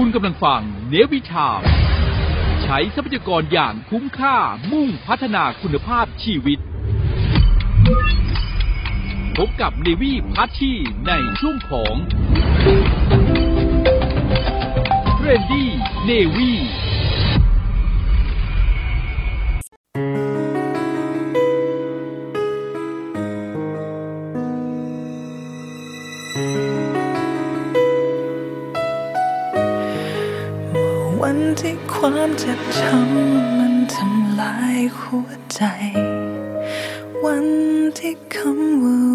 [0.00, 1.60] คุณกำลังฟังเนวิชาม
[2.62, 4.36] ใช้ทรัพยากรอย่างคุ้มค่า
[4.72, 6.58] มุ่งพัฒนาคุณภาพชีวิต
[9.36, 10.72] พบกับเนวีพัชชี
[11.06, 11.94] ในช่วงของ
[15.18, 15.68] เรนดี้
[16.04, 16.85] เนวี Navy
[32.26, 35.60] ความเจ็บช้ำมันทำลายหัวใจ
[37.24, 37.46] วัน
[37.98, 39.05] ที่คำว่า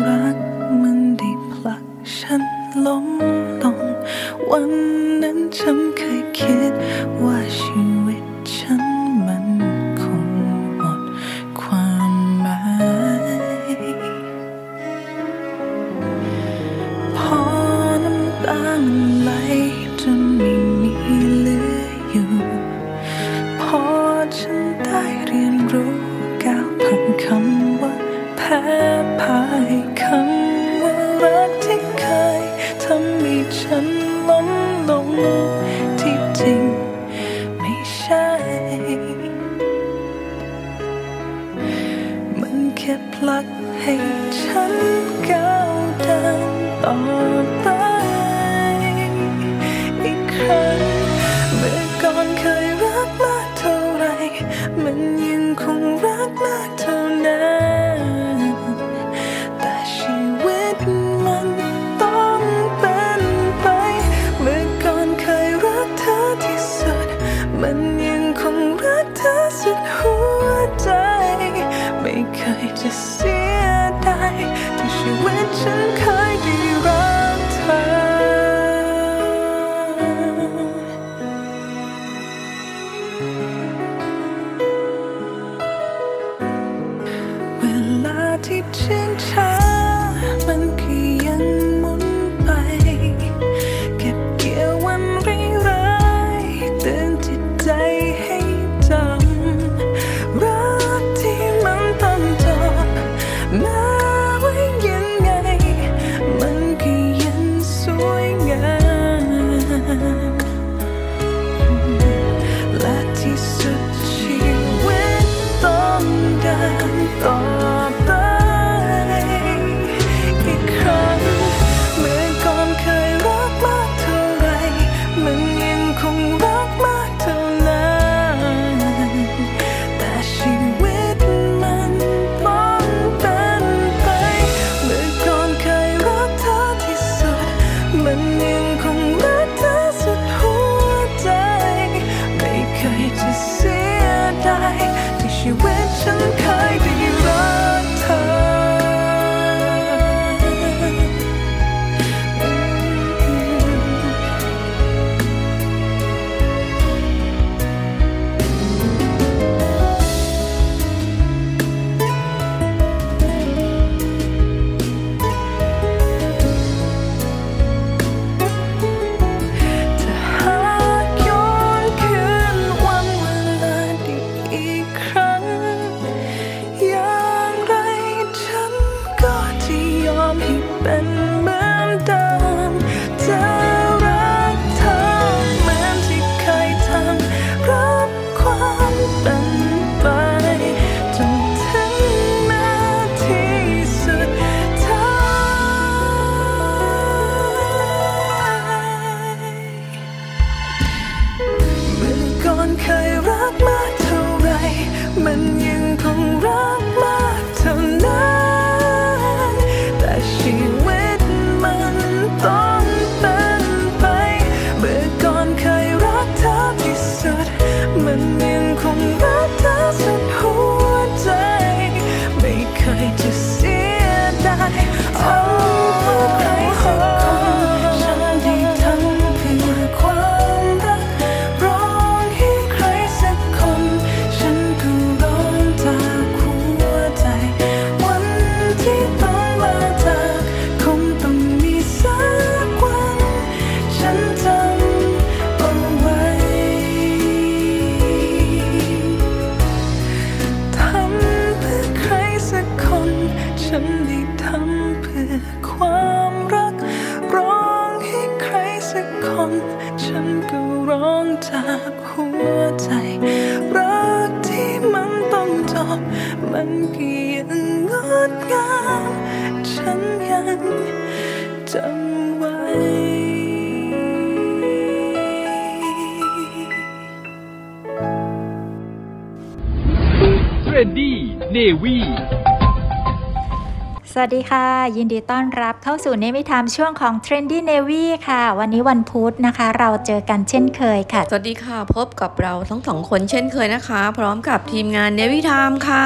[284.31, 296.05] สวัสดีค่ะ ยินดีต้อนรับเข้าสู่เนวิทามช่วงของ Trendy Navy ค่ะ วันนี้วันพุธนะคะ เราเจอกันเช่นเคยค่ะ สวัสดีค่ะ พบกับเราทั้งสองคนเช่นเคยนะคะ พร้อมกับทีมงานเนวิทามค่ะ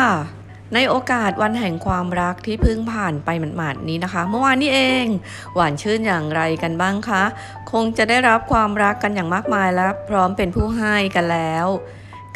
[0.74, 5.06] ในโอกาสวันแห่งความรักที่เพิ่งผ่านไปหมาดๆนี้นะคะ เมื่อวานนี้เอง
[5.56, 7.24] หวานชื่นอย่างไรกันบ้างคะ
[7.71, 11.68] คงจะได้รับความรักกันอย่างมากมายและพร้อมเป็นผู้ให้กันแล้ว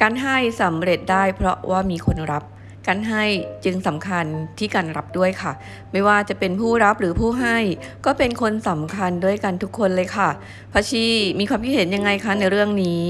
[0.02, 2.44] การให้สำเร็จได้เพราะว่ามีคนรับ
[2.90, 3.26] การให้
[3.66, 4.26] จึงสำคัญ
[4.58, 5.52] ที่การรับด้วยค่ะ
[5.92, 7.58] ไม่ว่าจะเป็นผู้รับหรือผู้ให้
[8.06, 10.30] ก็เป็นคนสำคัญด้วยกันทุกคนเลยค่ะ
[10.74, 11.06] พัชชี
[11.40, 13.06] มีความคิดเห็นยังไงคะในเรื่องนี้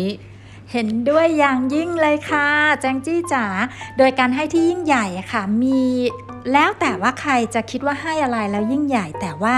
[0.71, 2.47] เห็นด้วยอย่างยิ่งเลยค่ะ
[2.81, 3.45] แจงจี้จ๋า
[3.97, 5.81] โดยการให้ที่ยิ่งใหญ่ค่ะ มี
[6.53, 9.55] แล้วแต่ว่าใครจะคิดว่าให้อะไรแล้วยิ่งใหญ่ แต่ว่า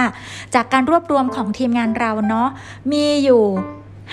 [0.56, 2.50] จากการรวบรวมของทีมงานเราเนาะ
[2.92, 3.44] มีอยู่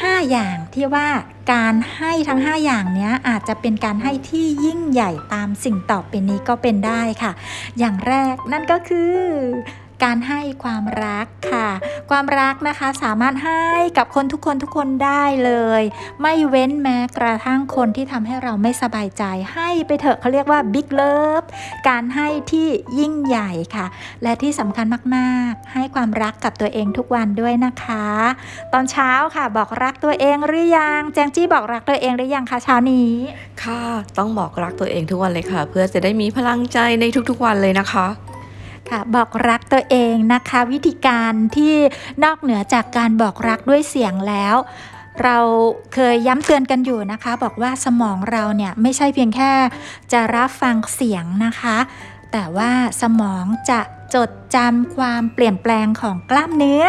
[0.03, 1.09] 5 อย่างที่ว่า
[1.53, 7.33] การให้ทั้ง 5 อย่างเนี้ยอาจจะเป็นการให้ที่ยิ่งใหญ่ตามสิ่งต่อไปนี้ก็เป็นได้ค่ะ
[7.79, 9.13] อย่างแรกนั่นก็คือ
[10.05, 11.69] การให้ความรักค่ะ
[12.11, 13.65] ความรักนะคะสามารถให้
[13.99, 15.83] กับคนทุกคนทุกคนได้เลย
[16.23, 21.43] ไม่เว้นแม้กระทั่งคนที่ทำให้เราไม่สบายใจให้ไปเถอะเขาเรียกว่าบิ๊กเลิฟ
[21.89, 22.69] การให้ที่
[22.99, 23.87] ยิ่งใหญ่ค่ะ
[24.23, 24.87] และที่สำคัญ
[25.17, 28.07] มากๆ ให้ความรักกับตัวเองทุกวันด้วยนะคะ
[28.73, 33.13] ตอนเช้าค่ะบอกรักตัวเองหรือยังแจงจี้บอกรักตัวเองหรือยังคะเช้านี้
[33.63, 33.83] ค่ะ
[34.19, 38.09] ต้องบอกรักตัวเองทุกวันเลยค่ะ เพื่อจะได้มีพลังใจในทุกๆวันเลยนะคะ
[38.91, 41.75] ค่ะบอกรักตัวเองนะคะ วิธีการที่
[42.25, 44.57] นอกเหนือจากการบอกรักด้วยเสียงแล้ว
[45.23, 45.39] เรา
[45.95, 49.53] เคยย้ำเตือนกันอยู่นะคะ บอกว่าสมองเราเนี่ยไม่ใช่เพียงแค่
[50.13, 51.77] จะรับฟังเสียงนะคะ
[52.33, 52.71] แต่ว่า
[53.03, 53.81] สมองจะ
[54.15, 56.85] จดจำความเปลี่ยนแปลงของกล้ามเนื้อ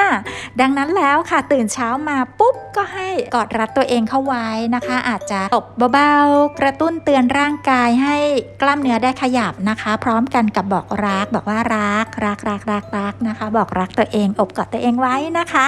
[0.62, 8.18] ดังนั้นแล้วค่ะตื่นเช้ามาปุ๊บก็ให้กอดรัดตัวเองเข้าไว้นะคะ อาจจะตบเบาๆ กระตุ้นเตือนร่างกายให้
[8.62, 15.66] กล้ามเนื้อได้ขยับนะคะ พร้อมกันกับบอกรัก บอกว่ารักรักรักรักรักนะคะ บอกรักตัวเองอบกอดตัวเองไว้นะคะ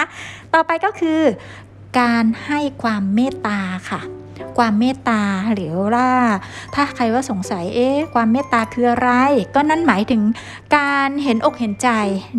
[0.54, 1.20] ต่อไปก็คือ
[2.00, 3.60] การให้ความเมตตา
[3.90, 4.00] ค่ะ
[4.58, 5.22] ความเมตตา
[5.54, 6.10] หรือว่า
[6.74, 9.10] ถ้าใครว่าสงสัยเอ๊ะความเมตตาคืออะไร
[9.54, 10.22] ก็นั่นหมายถึง
[10.76, 11.88] การเห็นอกเห็นใจ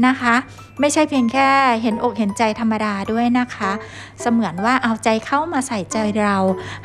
[0.07, 0.35] นะคะ
[0.79, 1.49] ไม่ใช่เพียงแค่
[1.81, 3.71] เห็นอกเห็นใจธรรมดาด้วยนะคะ
[4.21, 6.37] เสมือนว่าเอาใจเข้ามาใส่ใจเรา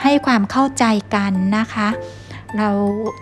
[0.03, 0.85] ให้ความเข้าใจ
[1.15, 1.89] กันนะคะ
[2.57, 2.71] เรา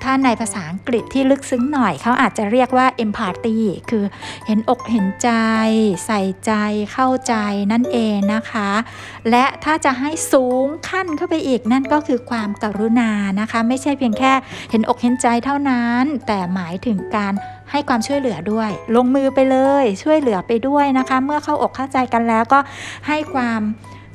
[0.02, 3.58] ถ้าในภาษาอังกฤษที่ลึกซึ้งหน่อยเขาอาจจะเรียกว่า empathy
[3.90, 4.05] คือ
[4.46, 5.31] เห็นอกเห็นใจ
[6.06, 6.52] ใส่ใจ
[6.93, 7.34] เข้าใจ
[7.73, 8.70] นั่นเองนะคะ
[9.31, 14.32] และถ้าจะให้สูงขั้นเข้าไปอีกนั่นก็คือความกรุณานะคะ ไม่ใช่เพียงแค่
[14.70, 17.32] เห็นอกเห็นใจเท่านั้น แต่หมายถึงการ
[17.70, 22.58] ให้ความช่วยเหลือด้วย ลงมือไปเลยช่วยเหลือไปด้วยนะคะ เมื่อเข้าอกเข้าใจกันแล้วก็
[23.06, 23.61] ให้ความ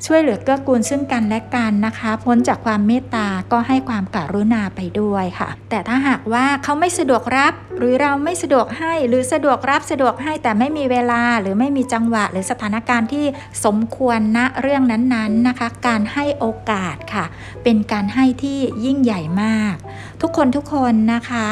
[0.06, 13.24] ช่วยเหลือเกื้อกูลซึ่งกันและกันนะคะ พ้นจากความเมตตาก็ให้ความกรุณาไปด้วยค่ะ แต่ถ้าหากว่าเขาไม่สะดวกรับ หรือเราไม่สะดวกให้หรือสะดวกรับสะดวกให้แต่ไม่มีเวลาหรือไม่มีจังหวะ หรือสถานการณ์ที่
[13.64, 17.24] สมควรณเรื่องนั้นๆนะคะ การให้โอกาสค่ะ
[17.62, 19.74] เป็นการให้ที่ยิ่งใหญ่มาก
[20.22, 21.46] ทุกคนทุกคนนะคะ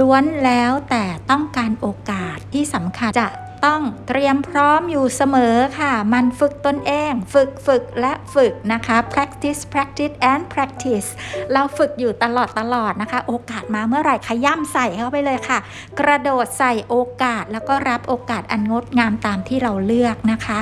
[0.00, 3.28] ล้วนแล้วแต่ต้องการโอกาสที่สำคัญจะ
[3.66, 11.08] ต้องเตรียมพร้อมอยู่เสมอค่ะ มันฝึกตนเอง ฝึกฝึกและฝึกนะคะ practice practice and practice
[11.52, 15.58] เราฝึกอยู่ตลอดตลอดนะคะ โอกาสมาเมื่อไหร่ขย่ำใส่เข้าไปเลยค่ะ
[16.00, 20.58] กระโดดใส่โอกาสแล้วก็รับโอกาสอันงดงามตามที่เราเลือกนะคะ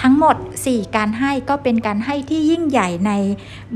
[0.00, 0.36] ทั้งหมด
[0.66, 3.12] 4 การให้ก็เป็นการให้ที่ยิ่งใหญ่ใน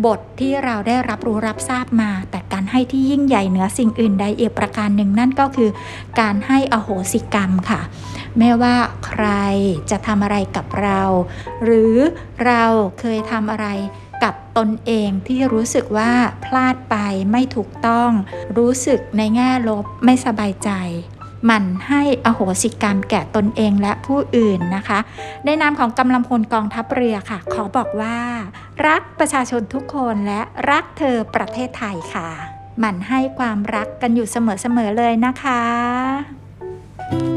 [0.06, 5.70] บทที่เราได้รับรู้รับทราบมา แต่การให้ที่ยิ่งใหญ่เหนือสิ่งอื่นใดอีกประการหนึ่งนั่นก็คือ
[6.20, 7.80] การให้อโหสิกรรมค่ะ
[8.38, 8.76] ไม่ว่า
[9.06, 9.26] ใคร
[9.90, 11.02] จะทำอะไรกับเรา
[11.64, 11.96] หรือ
[12.46, 12.64] เรา
[13.00, 13.66] เคยทำอะไร
[14.22, 16.12] กับตนเองที่รู้สึกว่า
[16.44, 16.96] พลาดไป
[17.32, 18.10] ไม่ถูกต้อง
[18.58, 20.70] รู้สึกในแง่ลบไม่สบายใจ
[21.50, 24.98] มันให้อโหสิกรรมแก่ตนเองและผู้อื่นนะคะ
[25.44, 28.18] ในนามของกำลังพลกองทัพเรือค่ะ ขอบอกว่า
[28.86, 30.40] รักประชาชนทุกคนและ
[30.70, 32.28] รักเธอประเทศไทยค่ะ
[32.78, 37.27] หมั่นให้ความรักกันอยู่เสมอๆเลยนะคะ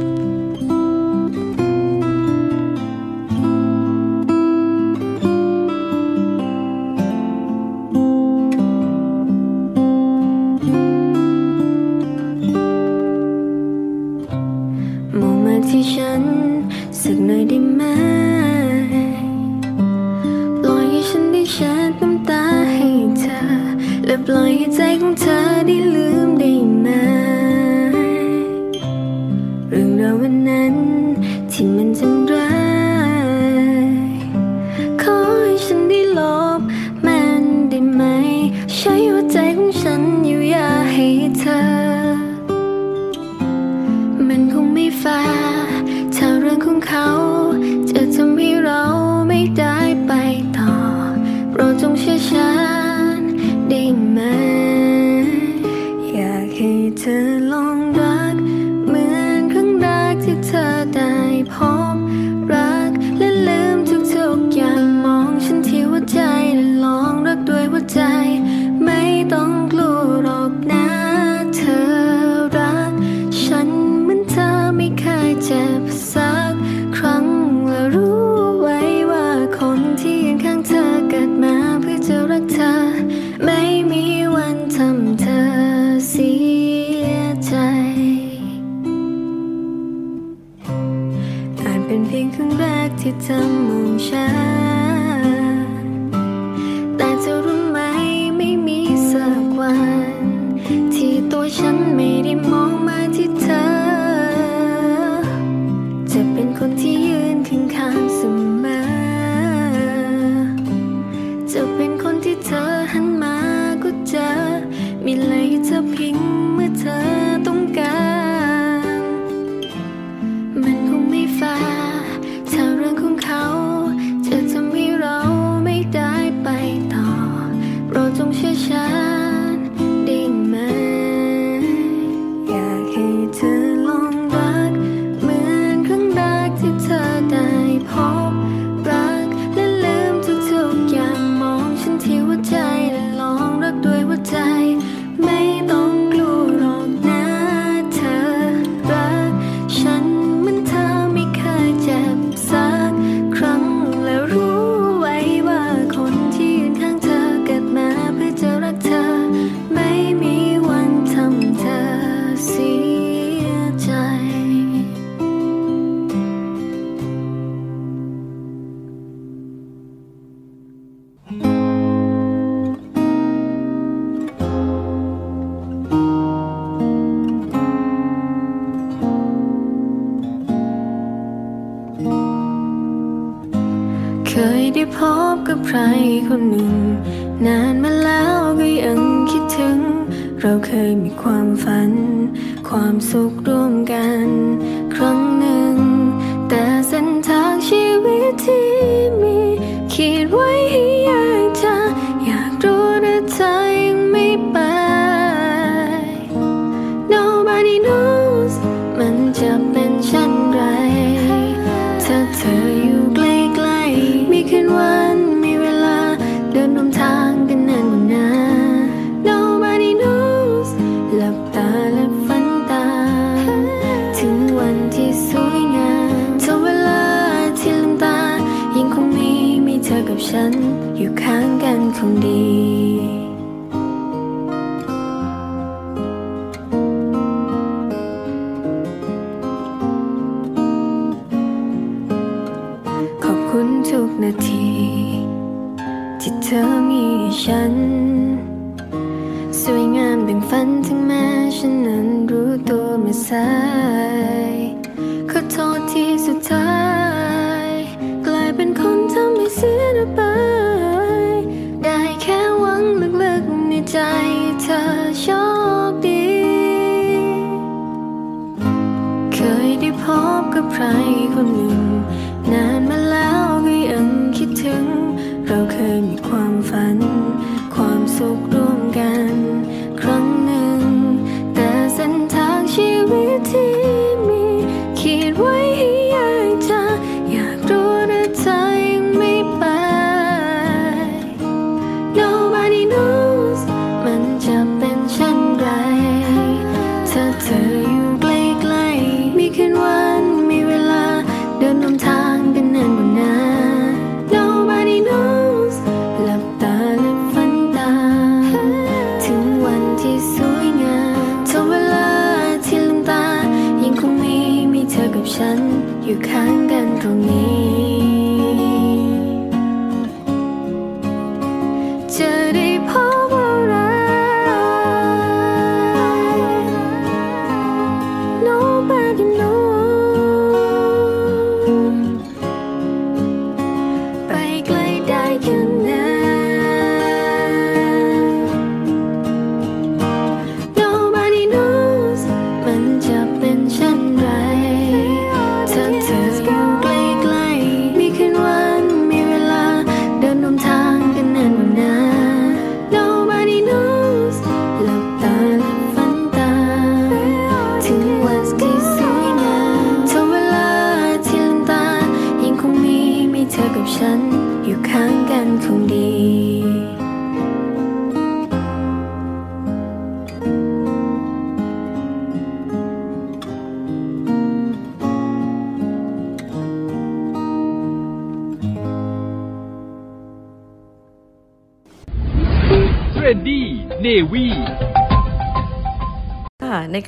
[230.32, 230.54] ฉัน
[230.98, 232.41] อยู่ข้างกันคงดี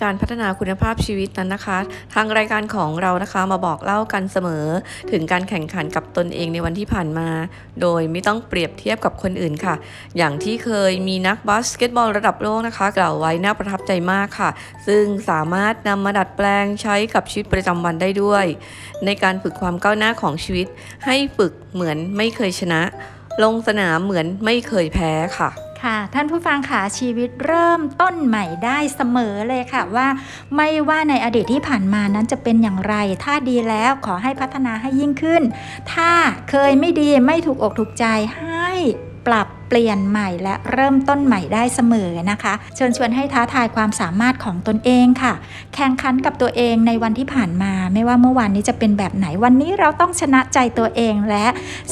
[0.03, 1.77] การพัฒนาคุณภาพชีวิตนั้นนะคะ
[2.13, 4.65] ทางรายการของเรานะคะมาบอกเล่ากันเสมอ
[5.11, 7.29] ถึงการแข่งขันกับตนเองในวันที่ผ่านมา
[7.81, 9.75] โดยไม่ต้องเปรียบเทียบกับคนอื่นค่ะ
[10.17, 14.49] อย่างที่เคยมีนักบาสเกตบอลระดับโลกนะคะ กล่าวไว้น่าประทับใจมากค่ะ
[14.87, 18.45] ซึ่งสามารถนำมาดัดแปลงใช้กับชีวิตประจำวันได้ด้วย
[19.05, 20.67] ในการฝึกความก้าวหน้าของชีวิต
[21.05, 22.81] ให้ฝึกเหมือนไม่เคยชนะ
[23.43, 30.07] ลงสนามเหมือนไม่เคยแพ้ค่ะ ค่ะ ท่านผู้ฟังค่ะชีวิตเริ่มต้นใหม่ได้เสมอเลยค่ะว่า
[30.55, 35.43] ไม่ว่าในอดีตที่ผ่านมานั้นจะเป็นอย่างไร ถ้าดีแล้วขอให้พัฒนาให้ยิ่งขึ้น
[35.93, 36.11] ถ้า
[36.49, 38.05] เคยไม่ดีไม่ถูกอกถูกใจ
[38.37, 38.69] ให้
[39.27, 45.33] ปรับเปลี่ยนใหม่และเริ่มต้นใหม่ได้เสมอนะคะ เชิญชวนให้ท้าทายความสามารถของตนเองค่ะ
[45.75, 51.45] แข่งขันกับตัวเองในวันที่ผ่านมา ไม่ว่าเมื่อวานนี้จะเป็นแบบไหนวันนี้เราต้องชนะใจตัวเองและ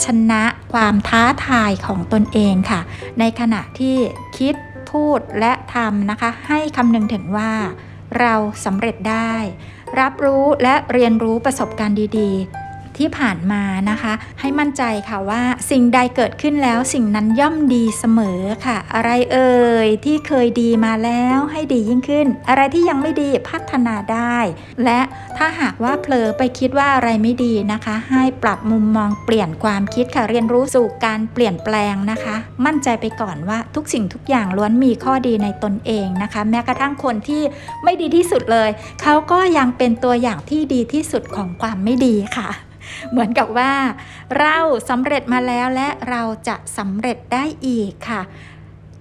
[0.03, 2.81] ชนะความท้าทายของตนเองค่ะ
[3.19, 3.95] ในขณะที่
[4.37, 4.55] คิด
[4.91, 7.51] พูดและทำนะคะ ให้คำนึงถึงว่า
[8.19, 8.33] เรา
[8.65, 9.33] สำเร็จได้
[9.99, 12.60] รับรู้และเรียนรู้ประสบการณ์ดีๆ
[12.97, 19.53] ที่ผ่านมานะคะ ให้มั่นใจค่ะว่าสิ่งใดเกิดขึ้นแล้วสิ่งนั้นย่อมดีเสมอค่ะ อะไรเอ่
[19.85, 24.37] ยที่เคยดีมาแล้วให้ดียิ่งขึ้น อะไรที่ยังไม่ดีพัฒนาได้
[24.83, 24.99] และ
[25.37, 37.43] ถ้าหากว่าเผลอไปคิดว่าอะไรไม่ดีนะคะ ให้ปรับมุมมองเปลี่ยนความคิดค่ะเรียนรู้สู่การเปลี่ยนแปลงนะคะ มั่นใจไปก่อนว่าทุกสิ่งทุกอย่างล้วนมีข้อดีในตนเองนะคะ แม้กระทั่งคนที่
[37.83, 38.69] ไม่ดีที่สุดเลย
[39.01, 42.49] เขาก็ยังเป็นตัวอย่างที่ดีที่สุดของความไม่ดีค่ะ
[43.11, 43.73] เหมือนกับว่า
[44.39, 44.57] เรา
[44.89, 48.21] สำเร็จมาแล้วและเราจะสำเร็จได้อีกค่ะ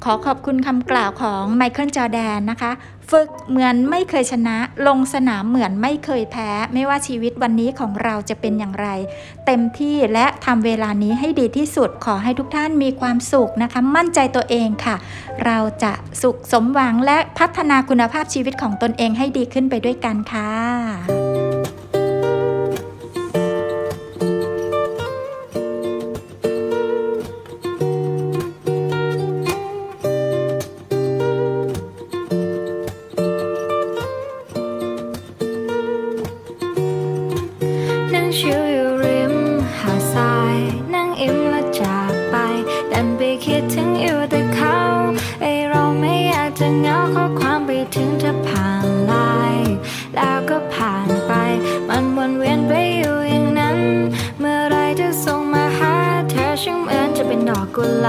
[0.05, 2.73] ขอขอบคุณคำกล่าวของไมเคิลจอแดนนะคะ
[3.11, 8.89] ฝึกเหมือนไม่เคยชนะ ลงสนามเหมือนไม่เคยแพ้ ไม่ว่าชีวิตวันนี้ของเราจะเป็นอย่างไร
[9.47, 14.97] เต็มที่และทำเวลานี้ให้ดีที่สุดขอให้ทุกท่านมีความสุขนะคะ มั่นใจตัวเองค่ะ
[15.45, 21.50] เราจะสุขสมหวังและพัฒนาคุณภาพชีวิตของตนเองให้ดีขึ้นไปด้วยกันค่ะ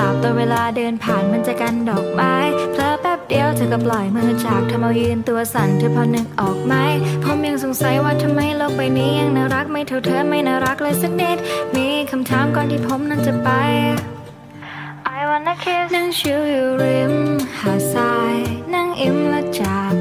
[0.02, 2.36] ลาบแต่เวลาเดินผ่านมันจะกันดอกไม้
[2.72, 6.74] เพลอแป๊บเดียวเธอก็ปล่อยมือจากทำเอายืนตัวสั่นเธอพอนึกออกไหม
[7.24, 11.38] ผมยังสงสัยว่าทำไมโลกใบนี้ยังน่ารักไม่เท่าเธอไม่น่ารักเลยสักนิด
[11.76, 13.50] มีคำถามก่อนที่ผมนั้นจะไป
[15.18, 17.14] I wanna kiss นั่งชิวอยู่ริม
[17.60, 18.36] หาดทราย
[18.74, 19.94] นั่งอิ่มและจาก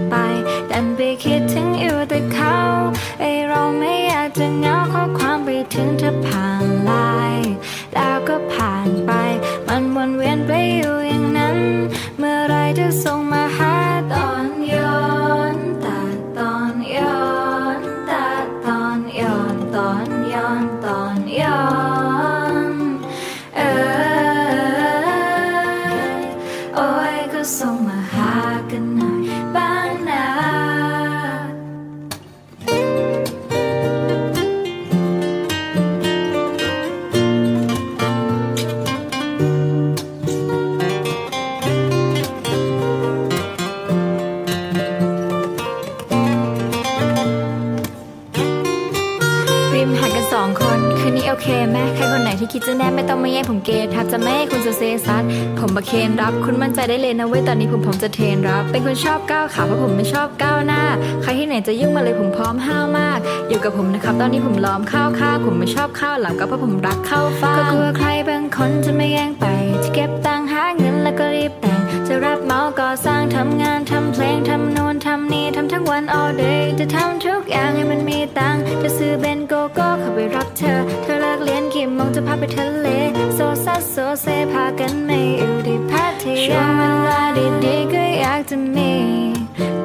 [56.30, 60.82] ับคุณมั่นใจได้เลยนะเว้ยตอนนี้ผมผมจะเทรนรับ เป็นคนชอบก้าวขาเพราะผมไม่ชอบก้าวหน้า
[61.22, 69.46] ใครที่ไหนจะยุ่งมาเลยผมพร้อมห้าวมาก อยู่กับผมนะครับตอนนี้ผมล้อมข้าวข้าวผมไม่ชอบข้าวหลังก็เพราะผมรักข้าวฟ่าก็กลัวใครบางคนจะไม่แย่งไป
[69.84, 82.88] จะเก็บตังค์หาเงินแล้วก็รีบแต่งจะรับเหมาก่อสร้างทำงานทำเพลงทำโน่นทำนี่ทำทั้งวัน all day จะทำทุกอย่างให้มันมีตังค์จะซื้อเบนโกโก้เข้าไปรับเธอ เธอเลิกเรียนกี่โมงจะพาไปทะเล
[83.34, 87.22] โซซัสโซเซพากันไม่อยู่ที่พั ช่วงเวลา
[87.64, 88.92] ดีๆก็อยากจะมี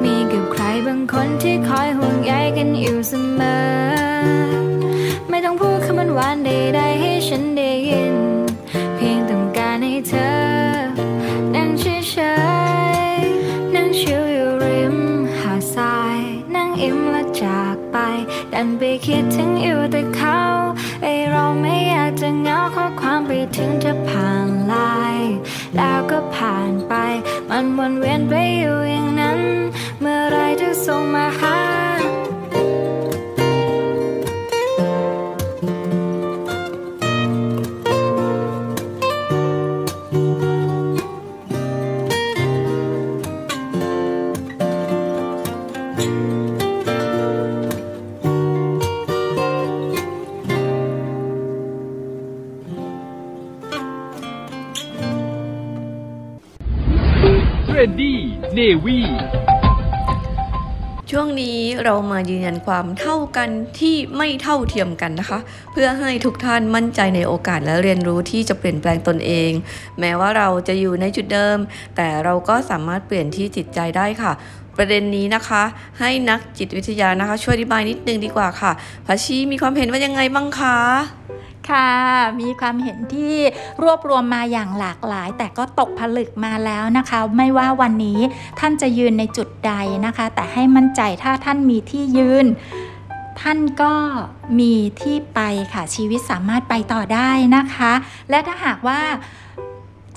[0.02, 3.58] มีกับใครบางคนที่คอยห่วงใยกันอยู่เสมอ
[5.28, 8.16] ไม่ต้องพูดคำหวานใดๆให้ฉันได้ยิน
[8.94, 10.34] เพียงต้องการให้เธอ
[11.54, 11.84] นั่งเฉ
[13.18, 14.96] ยๆนั่งชิวอยู่ริม
[15.38, 16.18] หาดทราย
[16.54, 17.96] นั่งอิ่มและจากไป
[18.52, 20.38] ดันไปคิดถึงอยู่แต่เขา
[21.02, 24.55] ไอเราไม่อยากจะเหงาข้อความไปถึงจะผ่าน
[58.86, 58.98] วี
[61.10, 65.38] ช่วงนี้เรามายืนยันความเท่ากันที่ไม่เท่าเทียมกันนะคะ
[65.72, 69.50] เพื่อให้ทุกท่านมั่นใจในโอกาสและเรียนรู้ที่จะเปลี่ยนแปลงตนเอง
[70.00, 71.58] แม้ว่าเราจะอยู่ในจุดเดิม
[71.96, 74.32] แต่เราก็สามารถเปลี่ยนที่จิตใจได้ค่ะ
[74.76, 75.62] ประเด็นนี้นะคะ
[76.00, 78.72] ให้นักจิตวิทยานะคะ ช่วยอธิบายนิดนึงดีกว่าค่ะ
[79.06, 80.76] พัชชีมีความเห็นว่ายังไงบ้างคะ
[81.70, 81.90] ค่ะ
[82.40, 83.36] มีความเห็นที่
[83.82, 88.20] รวบรวมมาอย่างหลากหลาย แต่ก็ตกผลึกมาแล้วนะคะ ไม่ว่าวันนี้
[88.60, 89.72] ท่านจะยืนในจุดใด
[90.06, 92.46] นะคะ แต่ให้มั่นใจถ้าท่านมีที่ยืน
[93.40, 93.94] ท่านก็
[94.58, 95.40] มีที่ไป
[95.72, 97.92] ค่ะชีวิตสามารถไปต่อได้นะคะ
[98.30, 99.00] และถ้าหากว่า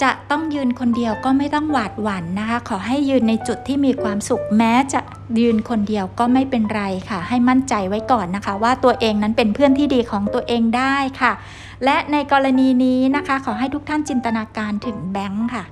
[0.01, 4.99] จะต้องยืนคนเดียวก็ไม่ต้องหวาดหวั่นนะคะ ขอให้ยืนในจุดที่มีความสุขแม้จะ
[5.39, 11.33] ยืนคนเดียวก็ไม่เป็นไรค่ะ ให้มั่นใจไว้ก่อนนะคะ ว่าตัวเองนั้นเป็นเพื่อนที่ดีของตัวเองได้ค่ะ
[11.85, 15.65] และในกรณีนี้นะคะ ขอให้ทุกท่านจินตนาการถึงแบงค์ค่ะ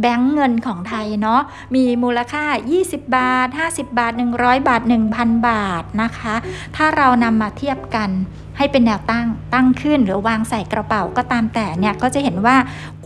[0.00, 1.40] แบงค์เงินของไทยเนาะ
[1.74, 2.44] มีมูลค่า
[2.78, 4.82] 20 บาท 50 บาท 100 บาท
[5.14, 6.34] 1,000 บาทนะคะ
[6.76, 8.10] ถ้าเรานำมาเทียบกัน
[8.58, 12.56] ให้เป็นแนวตั้งตั้งขึ้น หรือวางใส่กระเป๋าก็ตามแต่เนี่ยก็จะเห็นว่า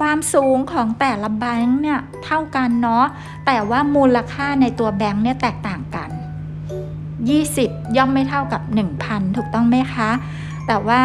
[0.01, 3.07] ความสูงของแต่ละแบงค์เนี่ยเท่ากันเนาะ
[3.47, 6.11] แต่ว่ามูลค่าในตัวแบงค์เนี่ยแตกต่างกัน
[7.43, 8.63] 20 ย่อมไม่เท่ากับ
[8.99, 10.11] 1,000 ถูกต้องไหมคะ
[10.67, 11.05] แต่ว่า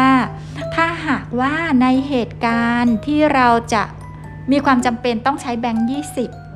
[0.74, 3.82] ถ้าหากว่าในเหตุการณ์ที่เราจะ
[4.50, 6.47] มีความจำเป็นต้องใช้แบงค์20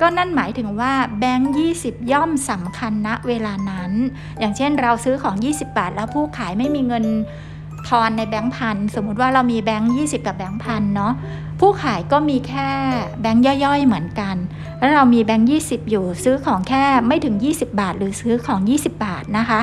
[0.00, 3.92] ก็นั่นหมายถึงว่าแบงค์20 ย่อมสำคัญณเวลานั้น
[4.38, 7.04] อย่างเช่นเราซื้อของ 20 บาท แล้วผู้ขายไม่มีเงิน
[7.88, 11.12] ทอนในแบงค์พันสมมุติว่าเรามีแบงค์20 กับแบงค์พันเนาะ
[11.60, 12.68] ผู้ขายก็มีแค่
[13.20, 14.36] แบงค์ย่อยๆเหมือนกัน
[14.78, 19.60] แล้วเรามีแบงค์20 อยู่ซื้อของแค่ไม่ถึง 20 บาท หรือซื้อของ 20 บาทนะคะ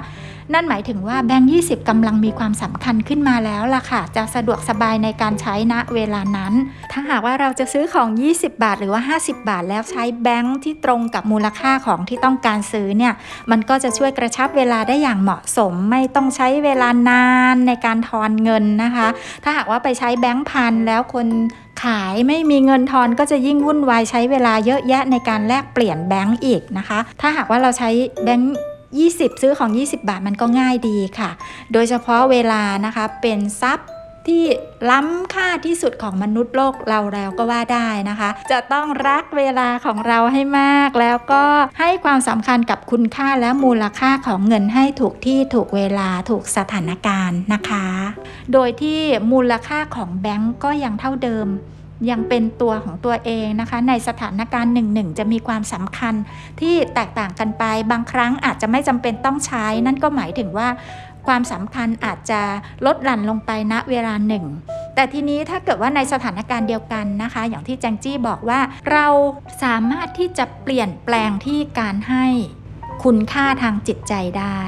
[0.53, 6.53] นั่นหมายถึงว่าแบงค์20กำลังมีความสำคัญขึ้นมาแล้วล่ะค่ะ จะสะดวกสบายในการใช้ณเวลานั้น
[6.91, 13.13] ถ้าหากว่าเราจะซื้อของ 20 บาทหรือว่า 50 บาท แล้วใช้แบงค์ที่ตรงกับมูลค่าของที่ต้องการซื้อเนี่ย
[13.51, 19.08] มันก็จะช่วยกระชับเวลาได้อย่างเหมาะสม ไม่ต้องใช้เวลานานในการทอนเงินนะคะ
[19.43, 21.27] ถ้าหากว่าไปใช้แบงค์พันแล้วคน
[21.84, 27.89] ขายไม่มีเงินทอนก็จะยิ่งวุ่นวายใช้เวลาเยอะแยะในการแลกเปลี่ยนแบงก์อีกนะคะ ถ้าหากว่าเราใช้
[28.23, 28.55] แบงก์
[29.03, 31.31] 20 ซื้อของ 20 บาทมันก็ง่ายดีค่ะ
[31.73, 33.89] โดยเฉพาะเวลานะคะเป็นทรัพย์
[34.27, 34.45] ที่
[34.89, 41.43] ล้ำค่าที่สุดของมนุษย์โลกเราแล้วก็ว่าได้นะคะ จะต้องรักเวลาของเราให้มาก แล้วก็
[41.79, 47.86] ให้ความสำคัญกับคุณค่าและมูลค่าของเงินให้ถูกที่ถูกเวลาถูกสถานการณ์นะคะ
[48.53, 51.47] โดยที่มูลค่าของแบงก์ก็ยังเท่าเดิม
[52.10, 56.13] ยังเป็นตัวของตัวเองนะคะ ในสถานการณ์หนึ่งหนึ่งจะมีความสำคัญ
[56.62, 60.67] ที่แตกต่างกันไป บางครั้งอาจจะไม่จำเป็นต้องใช้ นั่นก็หมายถึงว่า
[61.27, 62.41] ความสำคัญอาจจะ
[62.86, 64.45] ลดหลั่นลงไปณเวลาหนึ่ง
[64.95, 68.60] แต่ทีนี้ถ้าเกิดว่าในสถานการณ์เดียวกันนะคะ อย่างที่แจงจี้บอกว่า
[68.91, 69.08] เรา
[69.63, 72.25] สามารถที่จะเปลี่ยนแปลงที่การให้
[73.03, 74.62] คุณค่าทางจิตใจได้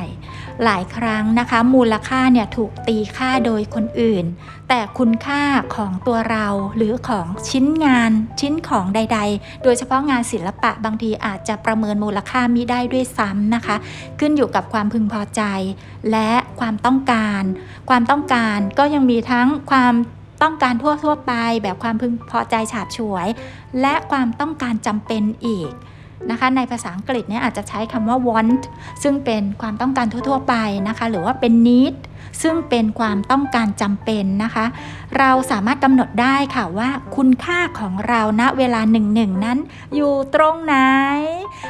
[0.63, 4.26] หลายครั้งนะคะ มูลค่าเนี่ยถูกตีค่าโดยคนอื่น
[4.70, 5.43] แต่คุณค่า
[5.76, 13.76] ของตัวเราหรือของชิ้นงานชิ้นของใด ๆ โดยเฉพาะงานศิลปะบางทีอาจจะประเมินมูลค่ามิได้ด้วยซ้ำนะคะ
[14.20, 15.41] ขึ้นอยู่กับความพึงพอใจ
[16.12, 17.43] และความต้องการ
[17.89, 19.93] ความต้องการก็ยังมีทั้งความ
[20.43, 23.28] ต้องการทั่วๆไปแบบความพึงพอใจฉาบฉวย
[23.82, 25.72] และความต้องการจำเป็นอีก
[26.32, 28.63] นะคะในภาษาอังกฤษเนี่ยอาจจะใช้คำว่า want
[29.03, 30.56] ซึ่งเป็นความต้องการทั่ว ๆ ไป
[30.88, 31.95] นะคะ หรือว่าเป็น need
[32.42, 34.66] ซึ่งเป็นความต้องการจำเป็นนะคะ
[35.18, 39.58] เราสามารถกำหนดได้ค่ะว่าคุณค่าของเราณเวลาหนึ่งหนึ่งนั้น
[39.96, 40.76] อยู่ตรงไหน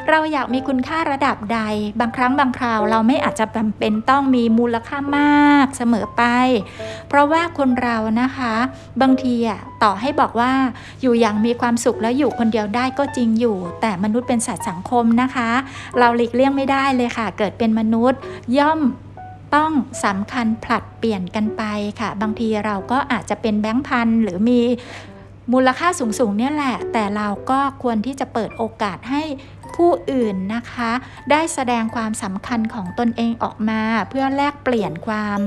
[0.09, 1.59] เราอยากมีคุณค่าระดับใด
[1.99, 6.23] บางครั้งบางคราวเราไม่อาจจะจำเป็นต้องมีมูลค่ามากเสมอไป
[7.09, 8.53] เพราะว่าคนเรานะคะ
[9.01, 10.51] บางทีอะต่อให้บอกว่า
[11.01, 15.49] อยู่อย่างมีความสุขแล้วอยู่คนเดียวได้ก็จริงอยู่ แต่มนุษย์เป็นสัตว์สังคมนะคะ
[15.99, 18.19] เราหลีกเลี่ยงไม่ได้เลยค่ะ เกิดเป็นมนุษย์
[18.57, 18.79] ย่อม
[19.55, 19.71] ต้อง
[20.05, 21.63] สำคัญผลัดเปลี่ยนกันไป
[21.99, 24.61] ค่ะ บางทีเราก็อาจจะเป็นแบงค์พันหรือมี
[25.53, 29.23] มูลค่าสูงๆเนี่ยแหละ แต่เราก็ควรที่จะเปิดโอกาสให้
[29.75, 30.91] ผู้อื่นนะคะ
[31.31, 35.39] ได้แสดงความสำคัญของตนเองออกมา เพื่อแลกเปลี่ยนความ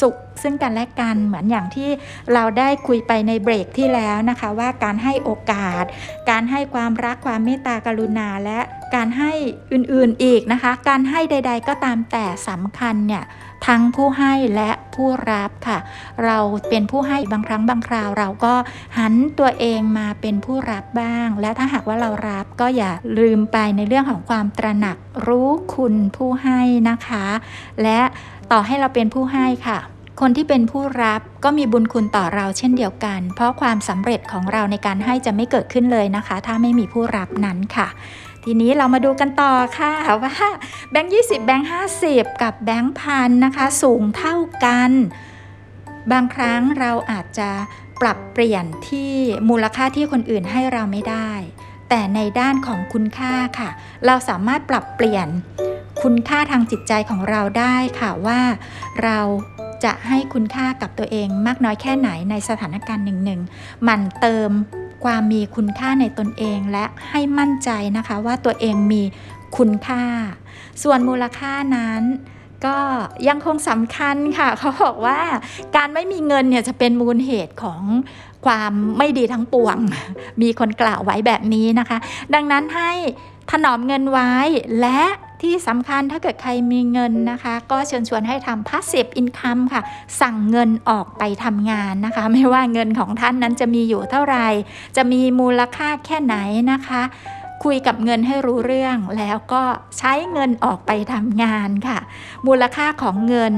[0.00, 1.90] สุข ซึ่งกันและกันเหมือนอย่างที่
[2.32, 5.84] เราได้คุยไปในเบรกที่แล้วนะคะ ว่าการให้โอกาส
[6.30, 8.60] การให้ความรักความเมตตากรุณาและ
[8.94, 9.32] การให้
[9.72, 13.24] อื่นๆอีกนะคะ การให้ใด ๆ ก็ตามแต่สำคัญเนี่ย
[13.66, 15.78] ทั้งผู้ให้และผู้รับค่ะ
[16.24, 18.54] เราเป็นผู้ให้บางครั้งบางคราว เราก็
[18.98, 27.26] หันตัวเองมาเป็นผู้รับบ้าง และถ้าหากว่าเรารับก็อย่าลืมไปในเรื่องของความตระหนักรู้คุณผู้ให้นะคะ
[27.82, 28.00] และ
[28.52, 29.78] ต่อให้เราเป็นผู้ให้ค่ะ
[30.20, 37.88] คนที่เป็นผู้รับก็มีบุญคุณต่อเราเช่นเดียวกัน เพราะความสำเร็จของเราในการให้จะไม่เกิดขึ้นเลยนะคะ ถ้าไม่มีผู้รับนั้นค่ะ
[38.48, 40.34] ทีนี้เรามาดูกันต่อค่ะว่า
[40.90, 41.68] แบงค์20แบงค์
[42.04, 44.90] 50กับแบงค์พันนะคะสูงเท่ากัน
[46.12, 47.50] บางครั้งเราอาจจะ
[48.00, 49.12] ปรับเปลี่ยนที่
[49.48, 51.30] มูลค่าที่คนอื่นให้เราไม่ได้
[51.88, 53.70] แต่ในด้านของคุณค่าค่ะ
[54.06, 55.28] เราสามารถปรับเปลี่ยน
[56.02, 58.40] คุณค่าทางจิตใจของเราได้ค่ะว่า
[59.04, 59.20] เรา
[59.84, 64.50] จะให้คุณค่ากับตัวเองมากน้อยแค่ไหนในสถานการณ์หนึ่งๆ มันเติม
[65.04, 69.02] ความมีคุณค่าในตนเองและให้มั่นใจนะคะว่าตัวเองมี
[69.56, 70.04] คุณค่า
[70.82, 72.02] ส่วนมูลค่านั้น
[72.66, 72.78] ก็
[73.28, 75.20] ยังคงสำคัญค่ะ เขาบอกว่า
[75.76, 77.82] การไม่มีเงินเนี่ยจะเป็นมูลเหตุของ
[78.46, 79.76] ความไม่ดีทั้งปวง
[80.42, 81.98] มีคนกล่าวไว้แบบนี้นะคะ
[82.34, 82.92] ดังนั้นให้
[83.50, 84.32] ถนอมเงินไว้
[84.80, 85.00] และ
[85.42, 89.82] ที่สำคัญถ้าเกิดใครมีเงินนะคะ ก็เชิญชวนให้ทำ passive income ค่ะ
[90.20, 94.46] สั่งเงินออกไปทำงานนะคะ ไม่ว่าเงินของท่านนั้นจะมีอยู่เท่าไหร่
[94.96, 96.36] จะมีมูลค่าแค่ไหน
[96.72, 97.02] นะคะ
[97.64, 99.62] คุยกับเงินให้รู้เรื่องแล้วก็
[99.98, 101.98] ใช้เงินออกไปทำงานค่ะ
[102.46, 103.52] มูลค่าของเงิน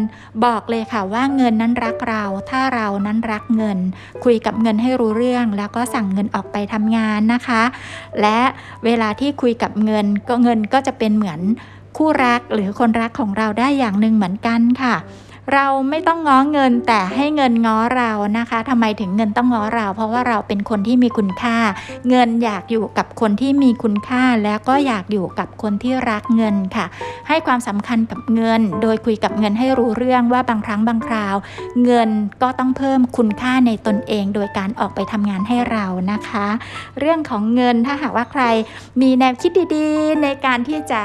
[0.45, 3.79] บอกเลยค่ะว่าเงินนั้นรักเรา ถ้าเรานั้นรักเงิน
[4.25, 7.63] คุยกับเงินให้รู้เรื่อง แล้วก็สั่งเงินออกไปทำงานนะคะ
[8.21, 8.39] และ
[8.85, 11.41] เวลาที่คุยกับเงินก็เงินก็จะเป็นเหมือน
[11.97, 14.95] คู่รักหรือคนรักของเราได้อย่างหนึ่งเหมือนกันค่ะ
[15.55, 21.57] เราไม่ต้องง้อเงินแต่ให้เงินง้อเรานะคะทำไมถึงเงินต้องง้อเรา เพราะว่าเราเป็นคนที่มีคุณค่า
[22.09, 26.87] เงินอยากอยู่กับคนที่มีคุณค่า แล้วก็อยากอยู่กับคนที่รักเงินค่ะ
[27.29, 31.37] ให้ความสำคัญกับเงิน โดยคุยกับเงินให้รู้เรื่องว่าบางครั้งบางคราว
[31.85, 32.11] เงิน
[32.43, 36.47] ก็ต้องเพิ่มคุณค่าในตนเอง โดยการออกไปทำงานให้เรานะคะ
[36.99, 38.45] เรื่องของเงินถ้าหากว่าใคร
[39.01, 41.01] มีแนวคิดดีๆ ในการที่จะ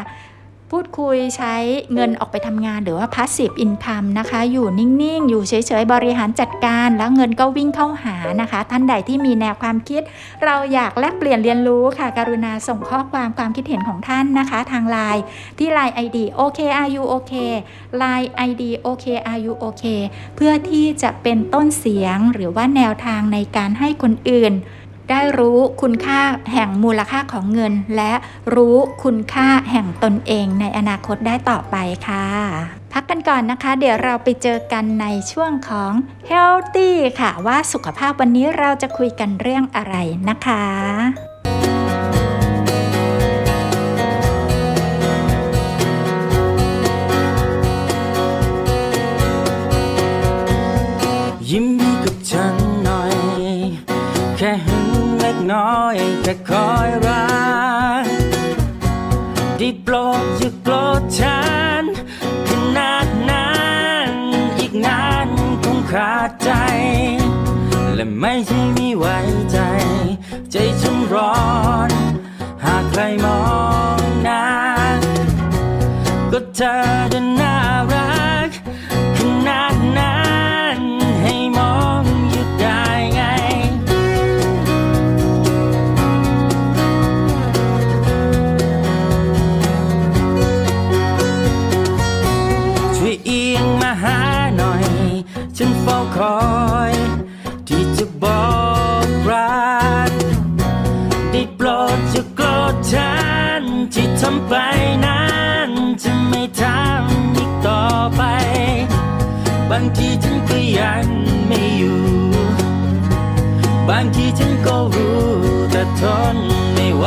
[0.74, 1.56] พูดคุยใช้
[1.94, 10.02] เงินออกไปทำงานหรือว่า passive income นะคะ อยู่นิ่ง ๆ อยู่เฉย ๆ บริหารจัดการแล้วเงินก็วิ่งเข้าหานะคะ ท่านใดที่มีแนวความคิด
[10.44, 15.24] เราอยากแลกเปลี่ยนเรียนรู้ค่ะ กรุณาส่งข้อความความคิดเห็นของท่านนะคะ ทางไลน์
[15.58, 17.34] ที่ Line ID OKRU OK
[18.02, 19.84] Line ID OKRU OK
[20.36, 24.54] เพื่อที่จะเป็นต้นเสียงหรือว่าแนวทางในการให้คนอื่น
[25.10, 26.22] ได้รู้คุณค่า
[26.54, 28.13] แห่งมูลค่าของเงิน และ
[28.56, 31.76] รู้คุณค่าแห่งตนเองในอนาคตได้ต่อไป
[32.08, 32.28] ค่ะ
[32.94, 35.92] พักกันก่อนนะคะ เดี๋ยวเราไปเจอกันในช่วงของ
[36.30, 39.96] Healthy ค่ะ ว่าสุขภาพวันนี้เราจะคุยกันเรื่องอะไร
[40.30, 41.33] นะคะ
[56.24, 57.26] แค่คอยรั
[58.04, 58.06] ก
[59.58, 61.42] ได้โปรดอย่าโกรธฉั
[61.82, 61.84] น
[62.48, 63.54] ขนาดนั้
[64.08, 64.10] น
[64.60, 65.28] อีกนาน
[65.64, 66.52] คงขาดใจ
[67.96, 69.18] และไม่ใช่ไม่ไว้
[69.52, 69.58] ใจ
[70.52, 71.36] ใจฉันร้อ
[71.90, 71.92] น
[72.64, 73.42] หากใครมอ
[73.98, 74.46] งหน้า
[76.32, 76.74] ก็เธอ
[77.14, 111.06] จะน่าางทีฉันก็ยัง
[111.48, 112.02] ไม่อยู่
[113.89, 115.22] บางทีฉันก็รู้
[115.72, 116.02] แต่ท
[116.34, 116.36] น
[116.74, 117.06] ไม่ไหว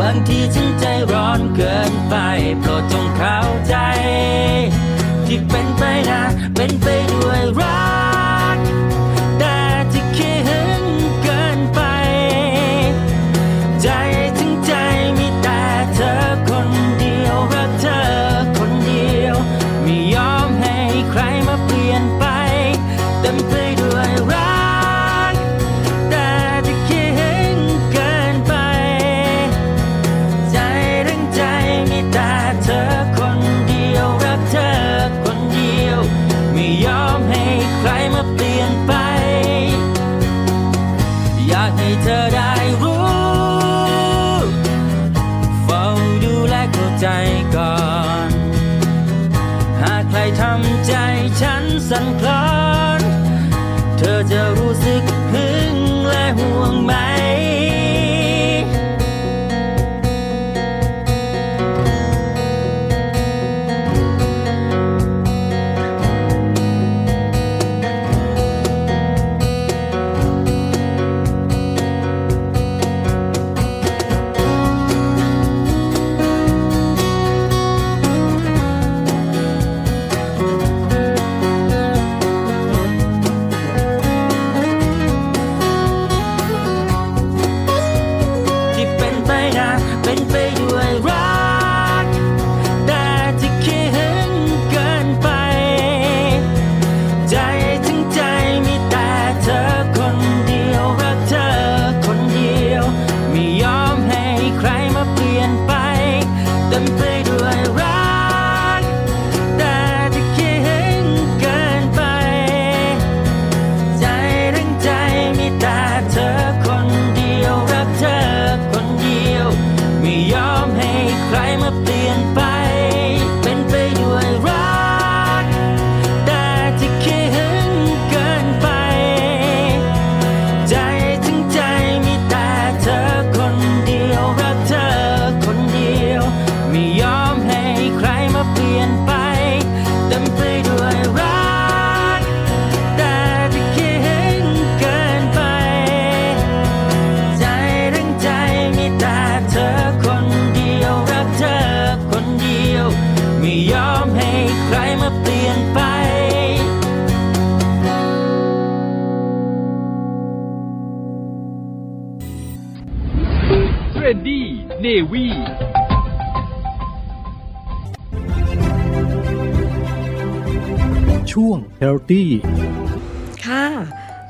[0.00, 2.14] บางทีฉันใจร้อนเกินไป
[2.60, 3.38] โปรดจงเข้า
[3.68, 3.74] ใจ
[5.26, 6.22] ที่เป็นไปนะ
[6.54, 8.09] เป็นไปด้วยรัก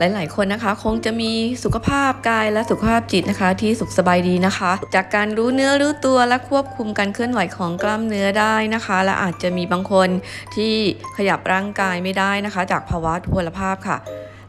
[0.00, 1.32] หลาย ๆ คนนะคะ คงจะมี
[1.64, 10.08] สุขภาพกายและสุขภาพจิตนะคะ ที่สุขสบายดีนะคะ จากการรู้เนื้อรู้ตัวและควบคุมการเคลื่อนไหวของกล้ามเนื้อได้นะคะ และอาจจะมีบางคน
[10.56, 10.74] ที่
[11.16, 13.98] ขยับร่างกายไม่ได้นะคะ จากภาวะทุพพลภาพค่ะ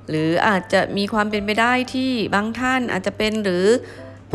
[0.10, 3.66] หรืออาจจะมีความเป็นไปได้ที่บางท่านอาจจะเป็นหรือ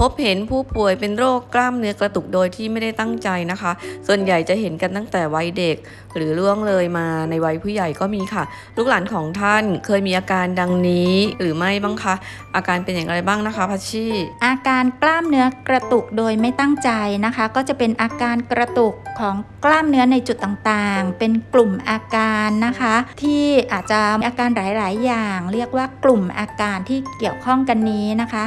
[0.01, 3.73] พบเห็นผู้ป่วยเป็นโรคกล้ามเนื้อกระตุกโดยที่ไม่ได้ตั้งใจนะคะ
[4.07, 5.77] ส่วนใหญ่จะเห็นกันตั้งแต่วัยเด็ก
[6.17, 8.45] หรือล่วงเลยมาในวัยผู้ใหญ่ก็มีค่ะ
[8.77, 12.15] ลูกหลานของท่านเคยมีอาการดังนี้หรือไม่บ้างคะ
[12.57, 14.07] อาการเป็นอย่างไรบ้างนะคะพัชชี
[14.47, 16.91] อาการกล้ามเนื้อกระตุกโดยไม่ตั้งใจ
[17.25, 28.45] นะคะ ก็จะเป็นอาการกระตุกของกล้ามเนื้อในจุดต่างๆ เป็นกลุ่มอาการนะคะ ที่อาจจะมีอาการหลาย ๆ อย่าง เรียกว่ากลุ่มอาการที่เกี่ยวข้องกันนี้นะคะ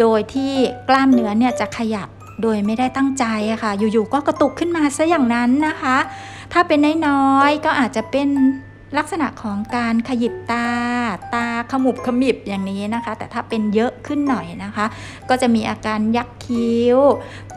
[0.00, 0.52] โดยที่
[0.88, 2.08] กล้ามเนื้อเนี่ยจะขยับ
[2.42, 5.96] โดยไม่ได้ตั้งใจอะค่ะ อยู่ ๆ ก็กระตุกขึ้นมาซะอย่างนั้นนะคะ
[6.52, 8.28] ถ้าเป็นน้อยๆก็อาจจะเป็น
[8.98, 10.68] ลักษณะของการขยิบตา
[11.34, 14.86] ตาขมุบขมิบอย่างนี้นะคะ แต่ถ้าเป็นเยอะขึ้นหน่อยนะคะ
[15.28, 16.98] ก็จะมีอาการยักคิ้ว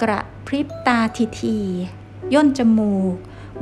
[0.01, 0.99] กระพริบตา
[1.41, 3.15] ทีๆย่นจมูก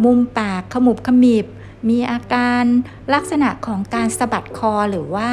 [0.03, 1.45] มุมปากขมุบขมิบ
[1.89, 2.63] มีอาการ
[3.13, 5.29] ลักษณะของการสะบัดคอหรือว่า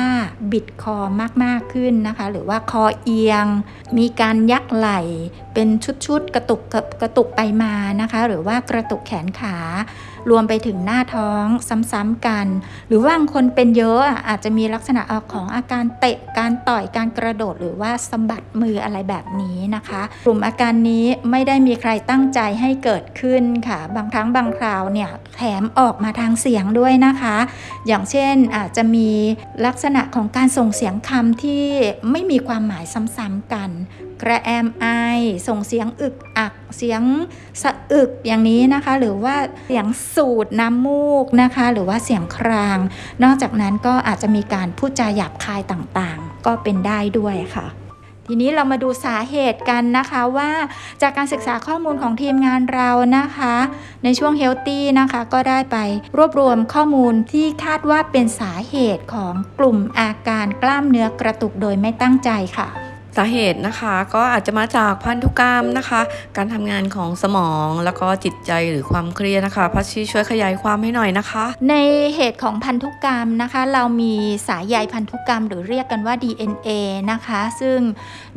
[0.53, 0.99] บิดคอ
[1.45, 3.47] มากๆขึ้นนะคะ หรือว่าคอเอียง
[3.99, 5.01] มีการยักไหล่
[5.55, 5.69] เป็น
[6.07, 6.61] ชุดๆกระตุก
[7.03, 9.57] กระตุกไปมานะคะ หรือว่ากระตุกแขนขา
[10.31, 11.45] รวมไปถึงหน้าท้อง
[11.93, 12.47] ซ้ำๆกัน
[12.89, 15.03] หรือว่าบางคนเป็นเยอะอะอาจจะมีลักษณะ
[15.33, 27.37] ของอาการเตะการต่อยการกระโดด หรือว่าสะบัดมืออะไรแบบนี้นะคะ กลุ่มอาการนี้ไม่ได้มีใครตั้งใจให้เกิดขึ้นค่ะ บางครั้งบางคราวเนี่ยแถมออกมาทางเสียงด้วยนะคะ
[27.87, 29.11] อย่างเช่นอาจจะมี
[29.67, 31.65] ลักษณะของการส่งเสียงคำที่
[32.11, 32.85] ไม่มีความหมาย
[33.17, 33.71] ซ้ำๆกัน
[34.23, 34.87] กระแอมไอ
[35.49, 37.03] ส่งเสียงอึกอัก เสียง
[37.63, 39.37] สะอึกอย่างนี้นะคะ หรือว่า
[39.67, 42.79] เสียงสูดน้ำมูกนะคะ หรือว่าเสียงคราง
[43.23, 47.67] นอกจากนั้นก็อาจจะมีการพูดจาหยาบคายต่างๆ ก็เป็นได้ด้วยค่ะ
[48.27, 50.51] ทีนี้เรามาดูสาเหตุกันนะคะว่า
[51.03, 53.55] จากการศึกษาข้อมูลของทีมงานเรานะคะ
[54.05, 55.77] ในช่วงเฮลตี้นะคะก็ได้ไป
[56.17, 62.86] รวบรวมข้อมูลที่คาดว่าเป็นสาเหตุของกลุ่มอาการกล้ามเนื้อกระตุกโดยไม่ตั้งใจค่ะ
[63.17, 66.01] สาเหตุนะคะก็อาจจะมาจากพันธุกรรมนะคะ
[66.37, 71.75] การทำงานของสมองแล้วก็จิตใจหรือความเครียดนะคะพัชชีช่วยขยายความให้หน่อยนะคะ ใน
[72.17, 74.15] เหตุของพันธุกรรมนะคะ เรามี
[74.49, 76.71] สายใยพันธุกรรม หรือเรียกกันว่า DNA
[77.13, 77.79] นะคะ ซึ่ง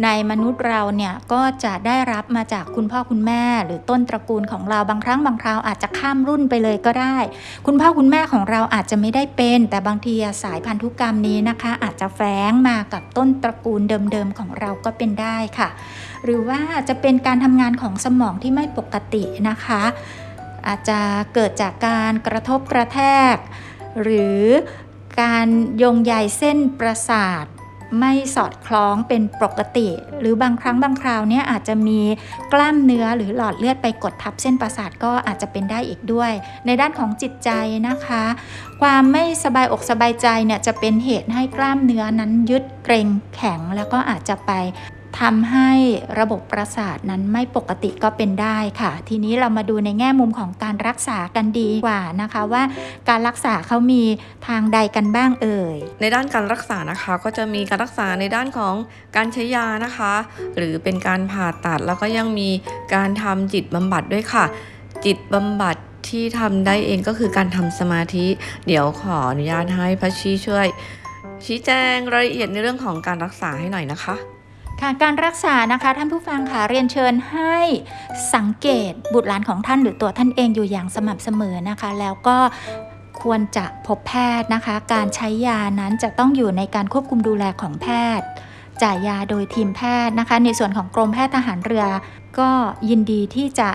[0.03, 7.17] ในมนุษย์เราเนี่ยก็จะได้รับมาจากคุณพ่อคุณแม่ หรือต้นตระกูลของเราบางครั้งบางคราวอาจจะข้ามรุ่นไปเลยก็ได้
[7.65, 15.70] คุณพ่อคุณแม่ของเราอาจจะไม่ได้เป็น แต่บางทีสายพันธุกรรมนี้นะคะ อาจจะแฝงมากับต้นตระกูลเดิมๆของเราเราก็เป็นได้ค่ะ
[16.24, 16.59] หรือว่า
[16.89, 19.84] จะเป็นการทำงานของสมองที่ไม่ปกตินะคะ
[20.67, 20.99] อาจจะ
[21.34, 22.99] เกิดจากการกระทบกระแท
[23.34, 23.36] ก
[24.01, 24.43] หรือ
[25.22, 25.47] การ
[25.78, 27.45] โยงใยเส้นประสาท
[27.99, 31.99] ไม่สอดคล้องเป็นปกติ หรือบางครั้งบางคราวเนี่ยอาจจะมี
[32.53, 36.31] กล้ามเนื้อหรือหลอดเลือดไปกดทับเส้นประสาทก็อาจจะเป็นได้อีกด้วย
[36.65, 37.49] ในด้านของจิตใจ
[37.87, 38.23] นะคะ
[38.81, 44.51] ความไม่สบายอกสบายใจเนี่ยจะเป็นเหตุให้กล้ามเนื้อนั้นยึดเกรงแข็งแล้วก็อาจจะไป
[45.20, 45.72] ทำให้
[46.20, 52.64] ระบบประสาทนั้นไม่ปกติก็เป็นได้ค่ะ ทีนี้เรามาดูในแง่มุมของการรักษากันดีกว่านะคะว่า
[53.10, 54.03] การรักษาเขามี
[54.47, 58.76] ทางใดกันบ้างเอ่ย ในด้านการรักษานะคะก็จะมีการรักษาในด้านของ
[59.16, 60.14] การใช้ยานะคะ
[60.55, 62.49] หรือเป็นการผ่าตัดแล้วก็ยังมี
[62.95, 64.45] การทำจิตบำบัดด้วยค่ะ
[65.05, 65.76] จิตบำบัด
[66.10, 68.26] ที่ทำได้เองก็คือการทำสมาธิ
[68.68, 70.68] เดี๋ยวขออนุญาตให้พัชชีช่วย
[71.45, 74.16] ชี้แจงรายละเอียดในเรื่องของการรักษาให้หน่อยนะคะ
[74.82, 77.57] ค่ะการรักษานะคะท่านผู้ฟังค่ะเรียนเชิญให้
[78.36, 82.38] สังเกตบุตรหลานของท่านหรือตัวท่านเองอยู่อย่างสม่ำเสมอนะคะ แล้วก็
[83.21, 87.88] ควรจะพบแพทย์นะคะ การใช้ยานั้นจะต้องอยู่ในการควบคุมดูแลของแพ
[88.19, 88.25] ทย์
[88.82, 91.86] จ่ายยาโดยทีมแพทย์นะคะ ในส่วนของกรมแพทย์ทหารเรือ
[92.39, 92.49] ก็
[92.89, 93.69] ยินดีที่จะ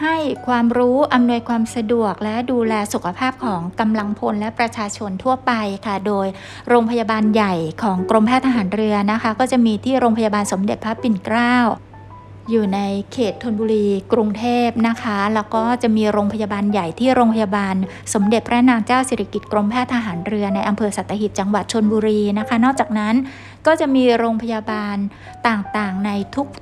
[0.00, 0.16] ให้
[0.46, 5.52] ความรู้อำนวยความสะดวกและดูแลสุขภาพของกำลังพลและประชาชนทั่วไป
[5.86, 6.26] ค่ะ โดย
[6.68, 11.56] โรงพยาบาลใหญ่ของกรมแพทย์ทหารเรือนะคะ ก็จะมีที่โรงพยาบาลสมเด็จพระปิ่นเกล้า
[12.50, 12.80] อยู่ใน
[13.12, 17.74] เขตธนบุรีกรุงเทพนะคะ แล้วก็จะมีโรงพยาบาลใหญ่ที่โรงพยาบาล
[18.14, 23.14] สมเด็จพระนางเจ้าสิริกิติ์กรมแพทย์ทหารเรือในอำเภอสัตหีบจังหวัดชนบุรีนะคะ นอกจากนั้น
[23.66, 24.96] ก็จะมีโรงพยาบาล
[25.48, 26.10] ต่างๆ ใน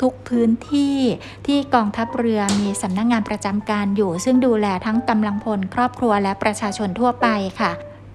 [0.03, 0.99] ทุกๆพื้นที่
[1.47, 7.27] ที่กองทัพเรือมีสำนักงงานประจำการอยู่ ซึ่งดูแลทั้งกำลังพล ครอบครัวและประชาชนทั่วไป
[7.61, 7.73] ค่ะ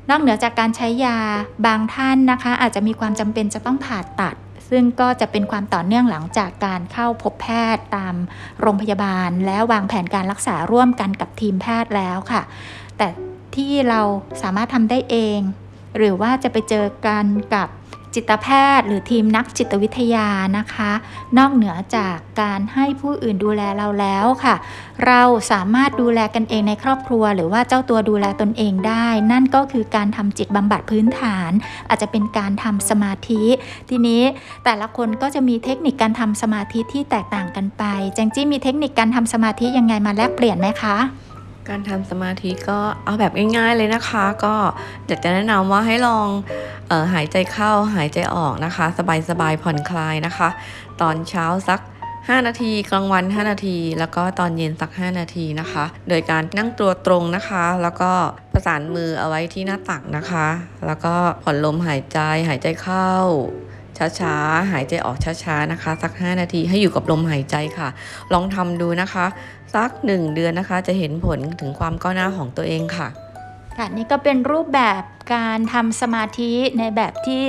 [0.09, 1.17] นอกเหนือจากการใช้ยา
[1.65, 4.35] บางท่านนะคะ อาจจะมีความจำเป็นจะต้องผ่าตัด
[4.69, 8.15] ซึ่งก็จะเป็นความต่อเนื่องหลังจากการเข้าพบแพทย์ตาม
[8.61, 12.41] โรงพยาบาล และวางแผนการรักษาร่วมกันกับทีมแพทย์แล้วค่ะ
[12.97, 13.07] แต่
[13.55, 14.01] ที่เรา
[14.41, 15.39] สามารถทำได้เอง
[15.97, 17.67] หรือว่าจะไปเจอกันกับ
[18.15, 18.47] จิตแพ
[18.79, 20.91] ทย์ หรือทีมนักจิตวิทยานะคะ
[21.37, 24.55] นอกเหนือจากการให้ผู้อื่นดูแลเราแล้วค่ะ
[25.05, 31.51] เราสามารถดูแลกันเองในครอบครัว หรือว่าเจ้าตัวดูแลตนเองได้ นั่นก็คือการทำจิตบำบัดพื้นฐาน
[31.89, 33.43] อาจจะเป็นการทำสมาธิ
[33.89, 34.21] ทีนี้
[34.65, 37.83] แต่ละคนก็จะมีเทคนิคการทำสมาธิที่แตกต่างกันไป
[38.15, 40.97] แจงจี้มีเทคนิคการทำสมาธิยังไงมาแลกเปลี่ยนไหมคะ
[41.69, 44.55] การทำสมาธิก็เอาแบบง่ายๆเลยนะคะ ก็
[45.07, 46.27] อยากจะแนะนำว่าให้ลอง
[46.91, 48.85] ออหายใจเข้าหายใจออกนะคะ
[49.29, 50.49] สบายๆผ่อนคลายนะคะ
[51.01, 51.79] ตอนเช้าสัก
[52.11, 58.11] 5 นาทีกลางวัน 5 นาที แล้วก็ตอนเย็นสัก 5 นาทีนะคะ โดยการนั่งตัวตรงนะคะ แล้วก็
[58.53, 60.47] ประสานมือเอาไว้ที่หน้าตักนะคะ
[60.87, 63.11] แล้วก็ผ่อนลมหายใจหายใจเข้า
[64.19, 67.89] ช้าๆ หายใจออกช้าๆ นะคะ สัก 5 นาทีให้อยู่กับลมหายใจค่ะ
[68.33, 69.25] ลองทำดูนะคะ
[69.75, 73.07] สัก 1 เดือนนะคะ จะเห็นผลถึงความก้าวหน้าของตัวเองค่ะ
[73.77, 75.01] ค่ะนี่ก็เป็นรูปแบบ
[75.35, 77.43] การทำสมาธิในแบบที่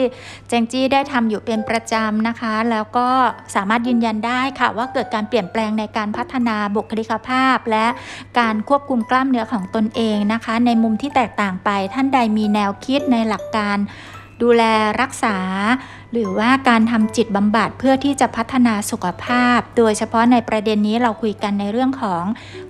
[0.49, 3.09] แจงจี้ได้ทำอยู่เป็นประจำนะคะ แล้วก็
[3.55, 7.87] สามารถยืนยันได้ค่ะ ว่าเกิดการเปลี่ยนแปลงในการพัฒนาบุคลิกภาพ และ
[8.39, 13.77] การควบคุมกล้ามเนื้อของตนเองนะคะ ในมุมที่แตกต่างไปท่านใดมีแนวคิดในหลักการ
[14.43, 14.62] ดูแล
[15.01, 15.37] รักษา
[16.15, 22.25] หรือว่าการทำจิตบำบัดเพื่อที่จะพัฒนาสุขภาพ โดยเฉพาะในประเด็นนี้เราคุยกันในเรื่องของ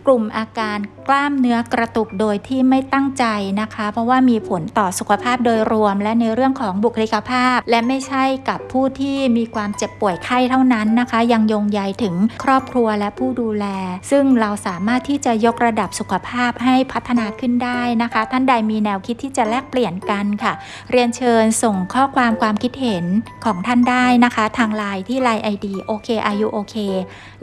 [0.07, 0.79] กลุ่มอาการ
[1.09, 3.25] กล้ามเนื้อกระตุกโดยที่ไม่ตั้งใจ
[3.61, 12.15] นะคะ เพราะว่ามีผลต่อสุขภาพโดยรวม และในเรื่องของบุคลิกภาพ และไม่ใช่กับผู้ที่มีความเจ็บป่วยไข้เท่านั้นนะคะ ยังโยงใยถึง
[12.45, 13.67] ครอบครัวและผู้ดูแล
[14.11, 20.53] ซึ่งเราสามารถที่จะยกระดับสุขภาพให้พัฒนาขึ้นได้นะคะ ท่านใดมีแนวคิดที่จะแลกเปลี่ยนกันค่ะ
[20.91, 23.05] เรียนเชิญส่งข้อความความคิดเห็น
[23.45, 26.77] ของท่านได้นะคะ ทางไลน์ที่ Line ID โอเคอายุโอเค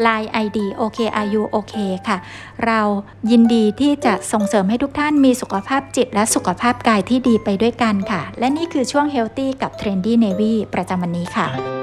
[0.05, 1.75] Line ID okiu ok
[2.07, 2.17] ค่ะ
[2.65, 2.79] เรา
[3.31, 11.80] ยินดีที่จะส่งเสริมให้ทุกท่านมีสุขภาพจิตและสุขภาพกายที่ดีไปด้วยกันค่ะ และนี่คือช่วง Healthy กับ Trendy Navy ประจำวันนี้ค่ะ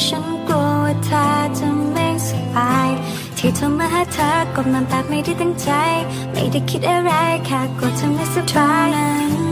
[0.00, 1.24] ฉันกลัวว่าเธอ
[1.58, 2.90] จะไม่สบาย
[3.36, 5.68] ที่เธอมาหาเธอกบนอนแบบไม่ได้ตั้งใจ
[6.32, 7.10] ไม่ได้คิดอะไร
[7.46, 9.51] แค่กลัวเธอไม่สบาย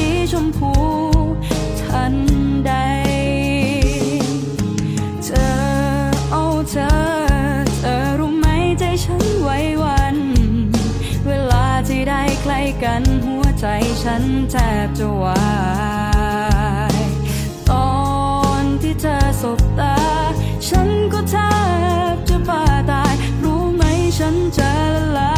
[0.00, 0.72] สีชมพู
[1.80, 2.14] ทัน
[2.66, 2.72] ใด
[5.24, 5.48] เธอ
[6.30, 6.90] เอาเธอ
[7.78, 8.46] เธอรู้ไหม
[8.78, 10.16] ใจฉันไว้วัน
[11.26, 13.66] เวลาที่ได้ใกล้กันหัวใจ
[14.02, 14.54] ฉันแท
[14.86, 15.42] บจะวา
[16.94, 16.96] ย
[17.70, 17.90] ตอ
[18.60, 19.96] นที่เธอสบตา
[20.68, 21.34] ฉันก็แท
[22.14, 23.82] บจะบาตาย รู้ไหม
[24.18, 25.29] ฉันจะละลา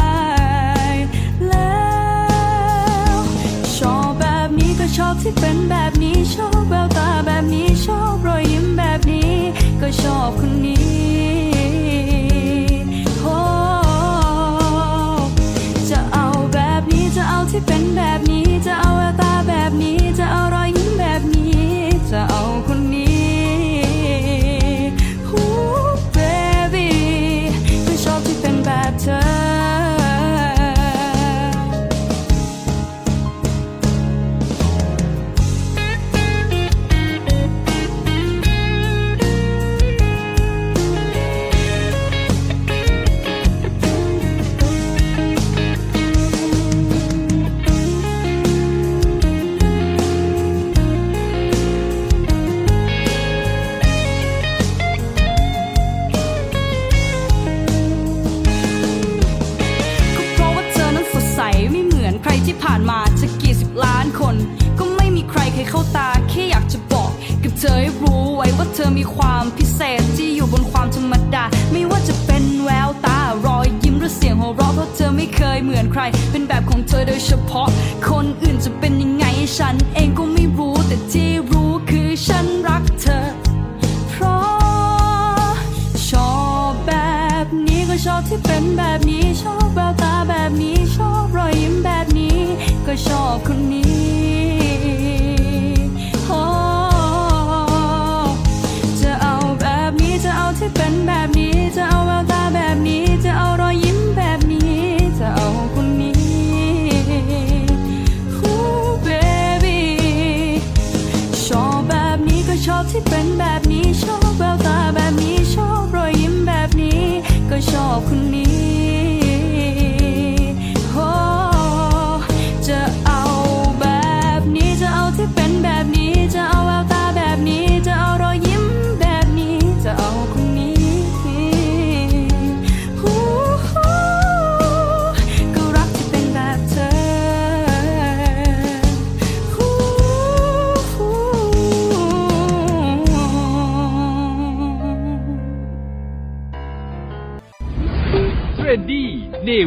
[5.25, 9.33] ที่เป็นแบบนี้ชอบแววตาแบบนี้ชอบรอยยิ้มแบบนี้
[9.81, 10.83] ก็ชอบคนนี้
[13.21, 13.37] โอ้
[15.89, 19.22] จะเอาแบบนี้จะเอาที่เป็นแบบนี้จะเอาแววตา
[68.85, 77.67] อมีความพิเศษที่อยู่บนความธรรมดา ไม่ว่าจะเป็นแววตารอยยิ้มหรือเสียงหัวเราะเพราะเธอไม่เคยเหมือนใคร เป็นแบบของเธอโดยเฉพาะ
[78.09, 79.25] คนอื่นจะเป็นยังไง
[79.57, 83.19] ฉันเองก็ไม่รู้แต่ที่รู้คือฉันรักเธอ
[84.09, 85.53] เพราะ
[86.09, 86.33] ชอ
[86.69, 86.93] บแบ
[87.45, 92.37] บนี้ก็ชอบที่เป็นแบบนี้ชอบแววตาแบบนี้ชอบรอยยิ้มแบบนี้
[92.85, 93.62] ก็ชอบคน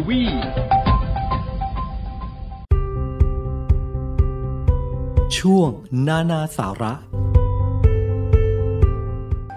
[0.08, 0.22] วี
[5.38, 5.70] ช่วง
[6.08, 6.94] นานาสาระ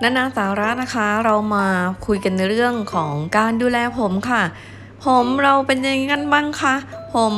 [0.03, 1.67] นานาสาระนะคะ เรามา
[2.05, 4.43] คุยกันในเรื่องของการดูแลผมค่ะ
[5.05, 6.75] ผมเราเป็นยังไงกันบ้างคะ
[7.13, 7.33] ผม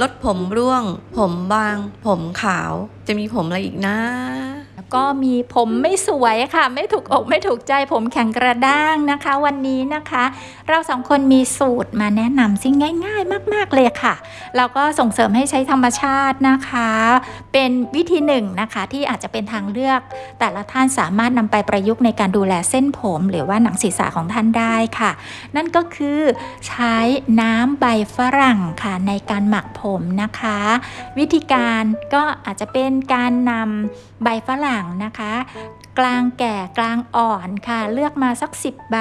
[0.00, 0.84] ลดผมร่วง
[1.16, 2.72] ผมบาง ผมขาว
[3.06, 3.96] จะมีผมอะไรอีกนะ
[4.38, 4.49] แล้ว
[4.94, 10.24] ก็มีผมไม่สวยค่ะ ไม่ถูกอกไม่ถูกใจผมแข็งกระด้างนะคะ วันนี้นะคะ
[10.68, 12.74] เราสองคนมีสูตรมาแนะนำซึ่ง
[13.04, 14.14] ง่าย ๆ มาก ๆเลยค่ะ
[14.56, 16.90] เราก็ส่งเสริมให้ใช้ธรรมชาตินะคะ
[17.52, 20.00] เป็นวิธีหนึ่งนะคะที่อาจจะเป็นทางเลือก
[20.40, 25.10] แต่ละท่านสามารถนำไปประยุกต์ในการดูแลเส้นผม หรือว่าหนังศีรษะของท่านได้ค่ะ
[25.56, 26.20] นั่นก็คือ
[26.68, 26.96] ใช้
[27.40, 27.86] น้ำใบ
[28.16, 30.58] ฝรั่งค่ะในการหมักผมนะคะ
[31.18, 31.82] วิธีการ
[32.14, 35.32] ก็อาจจะเป็นการนำใบฝรั่งนะคะ
[35.98, 38.96] กลางแก่กลางอ่อนค่ะ เลือกมาสัก 10 ใบ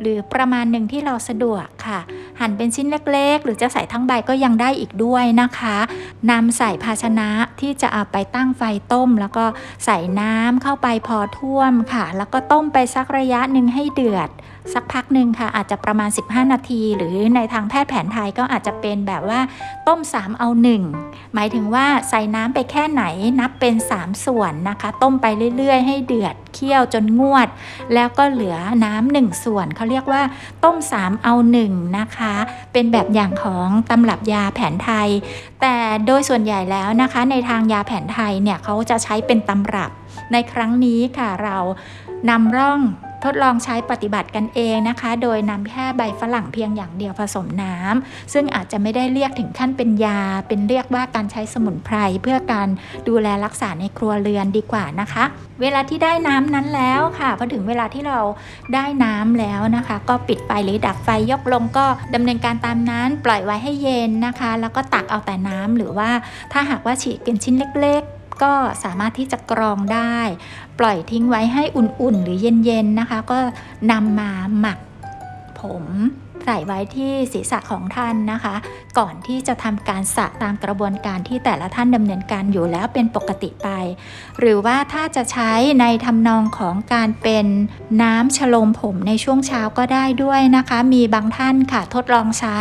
[0.00, 2.00] หรือประมาณหนึ่งที่เราสะดวกค่ะ
[2.40, 5.76] หั่นเป็นชิ้นเล็กๆ หรือจะใส่ทั้งใบก็ยังได้อีกด้วยนะคะ
[6.30, 7.28] นำใส่ภาชนะ
[7.60, 9.44] ที่จะเอาไปตั้งไฟต้ม แล้วก็
[9.84, 14.28] ใส่น้ำเข้าไปพอท่วมค่ะ แล้วก็ต้มไปสักระยะหนึ่งให้เดือด
[14.72, 19.40] สักพักหนึ่งค่ะอาจจะประมาณ 15 นาที หรือในทางแพทย์แผนไทยก็อาจจะเป็นแบบว่า
[19.88, 20.48] ต้ม 3 เอา
[20.92, 23.04] 1 หมายถึงว่าใส่น้ำไปแค่ไหน
[23.40, 27.48] นับเป็น 3 ส่วนนะคะ ต้มไปเรื่อยๆ ให้เดือดเคี่ยวจนงวด
[27.94, 30.22] แล้วก็เหลือน้ำหนึ่งส่วนเขาเรียกว่า
[30.64, 31.34] ต้ม 3 เอา
[31.66, 32.34] 1 นะคะ
[32.72, 35.08] เป็นแบบอย่างของตำรับยาแผนไทย
[35.60, 39.90] แต่โดยส่วนใหญ่แล้วนะคะ ในทางยาแผนไทยเนี่ยเขาจะใช้เป็นตำรับ
[40.32, 41.56] ในครั้งนี้ค่ะเรา
[42.30, 42.80] นำร่อง
[43.24, 52.68] ทดลองใช้ปฏิบัติกันเองนะคะ โดยนำแค่ใบฝรั่งเพียงอย่างเดียวผสมน้ำซึ่งอาจจะไม่ได้เรียกถึงขั้นเป็นยา เป็นเรียกว่าการใช้สมุนไพรเพื่อการ
[53.08, 55.24] ดูแลรักษาในครัวเรือนดีกว่านะคะ
[55.60, 58.20] เวลาที่ได้น้ำนั้นแล้วค่ะพอถึงเวลาที่เรา
[58.74, 66.10] ได้น้ำแล้วนะคะ ก็ปิดไฟหรือดับไฟยกลงก็ดำเนินการตามนั้นปล่อยไว้ให้เย็นนะคะ แล้วก็ตักเอาแต่น้ำหรือว่า
[66.52, 68.04] ถ้าหากว่าฉีกเป็นชิ้นเล็ก
[68.42, 68.52] ก็
[68.84, 70.16] สามารถที่จะกรองได้
[70.78, 73.38] ปล่อยทิ้งไว้ให้อุ่นๆ หรือเย็นๆนะคะ ก็
[73.90, 74.78] นำมาหมัก
[75.60, 75.84] ผม
[76.44, 78.54] ใส่ไว้ที่ศีรษะของท่านนะคะ
[78.98, 83.68] ก่อนที่จะทำการสระตามกระบวนการที่แต่ละท่านดำเนินการอยู่แล้วเป็นปกติไป
[84.40, 87.46] หรือว่าถ้าจะใช้ในทำนองของการเป็น
[88.02, 92.60] น้ำฉโลมผมในช่วงเช้าก็ได้ด้วยนะคะ มีบางท่านค่ะทดลองใช้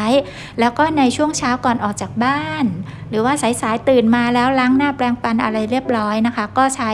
[0.59, 2.65] แล้วก็ในช่วงเช้าก่อนออกจากบ้าน
[3.09, 6.91] หรือว่าสายๆตื่นมาแล้วล้างหน้าแปรงฟันอะไรเรียบร้อยนะคะ ก็ใช้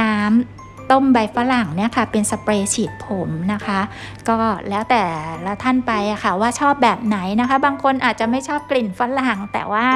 [0.00, 0.57] น้ำ
[0.90, 3.80] ต้มใบฝรั่งเนี่ยค่ะเป็นสเปรย์ฉีดผมนะคะ
[4.28, 5.02] ก็แล้วแต่
[5.46, 9.86] ละท่านไปอะค่ะว่าชอบแบบไหนนะคะ บางคนอาจจะไม่ชอบกลิ่นฝรั่ง แต่ว่า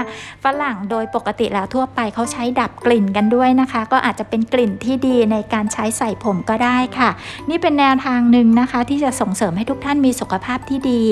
[0.44, 7.10] ฝรั่งโดยปกติแล้วทั่วไปเขาใช้ดับกลิ่นกันด้วยนะคะ ก็อาจจะเป็นกลิ่นที่ดีในการใช้ใส่ผมก็ได้ค่ะ
[7.50, 11.02] นี่เป็นแนวทางหนึ่งนะคะ ที่จะส่งเสริมให้ทุกท่านมีสุขภาพที่ดี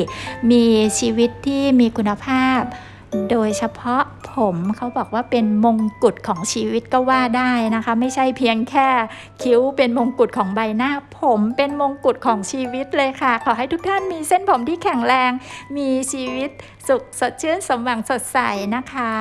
[0.50, 0.64] มี
[0.98, 2.60] ชีวิตที่มีคุณภาพ
[3.30, 4.02] โดยเฉพาะ
[4.34, 8.88] ผมเขาบอกว่าเป็นมงกุฎของชีวิตก็ว่าได้นะคะ ไม่ใช่เพียงแค่
[9.42, 10.90] คิ้วเป็นมงกุฎของใบหน้า
[11.20, 15.30] ผมเป็นมงกุฎของชีวิตเลยค่ะ ขอให้ทุกท่านมีเส้นผมที่แข็งแรง
[15.76, 16.50] มีชีวิต
[16.88, 18.38] สุขสดชื่นสมหวังสดใส
[18.76, 19.12] นะคะ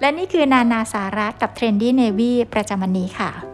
[0.00, 3.49] และนี่คือนานาสาระกับ Trendy Navy ประจำวันนี้ค่ะ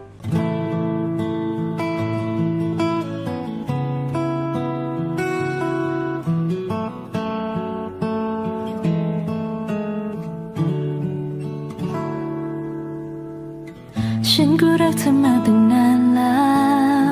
[14.89, 16.37] รักเธอมาตั้งนานแล้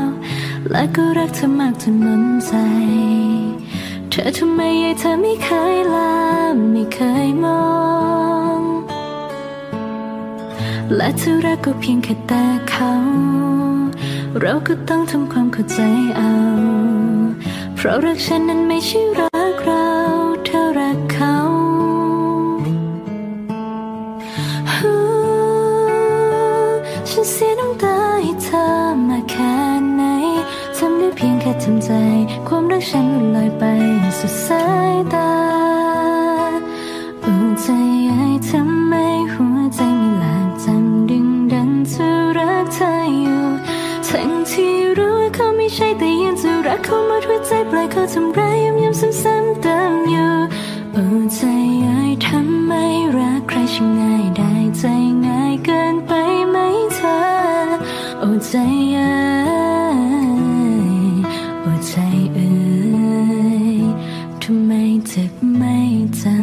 [0.02, 0.06] ว
[0.72, 2.54] และก็รักเธอมากจนล้นใจ
[4.10, 6.16] เธอทำไมยายเธอไม่เคยลา
[6.72, 7.66] ไม่เคยมอ
[8.58, 8.62] ง
[10.96, 12.92] และเธอรักก็เพียงแค่แต่เขา
[14.40, 15.80] เราก็ต้องทำความเข้าใจ
[16.18, 16.34] เอา
[17.76, 19.35] เพราะรักฉันนั้นไม่ใช่รักเรา
[31.68, 31.92] ทำใจ
[32.48, 33.64] ความรักฉันลอยไป
[34.20, 34.64] สุดสา
[34.94, 35.32] ยตา
[37.22, 37.68] โอ้ใจ
[38.08, 38.94] ไอ้ทำไม
[39.34, 42.08] หัวใจไม่หลากจำดึงดันจะ
[42.38, 43.44] รักเธออยู่
[44.08, 50.34] ทั้งที่รู้ว่าเขาไม่ใช่แต่ยังจะรักเขาหมดหัวใจปล่อยเขาทำร้ายย้ำย้ำซ้ำๆเติมอยู่
[50.94, 51.04] โอ้
[51.36, 51.40] ใจ
[51.84, 52.72] ไอ้ทำไม
[53.16, 54.84] รักใครช่างง่ายได้ใจ
[55.26, 56.12] ง่ายเกินไป
[56.50, 56.58] ไหม
[56.96, 57.18] เธอ
[58.20, 58.54] โอ้ใจ
[58.94, 59.85] เอ้
[65.10, 65.78] เจ็บไม่
[66.22, 66.36] จำ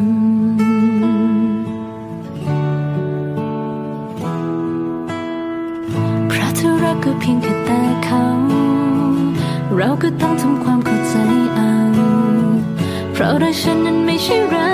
[6.29, 8.25] เพราะเธอรักก็เพียงแค่แต่เขา
[9.77, 11.15] เราก็ต้องทำความเข้าใจ
[11.55, 11.73] เอา
[13.13, 14.72] เพราะรักฉันนั้นไม่ใช่รัก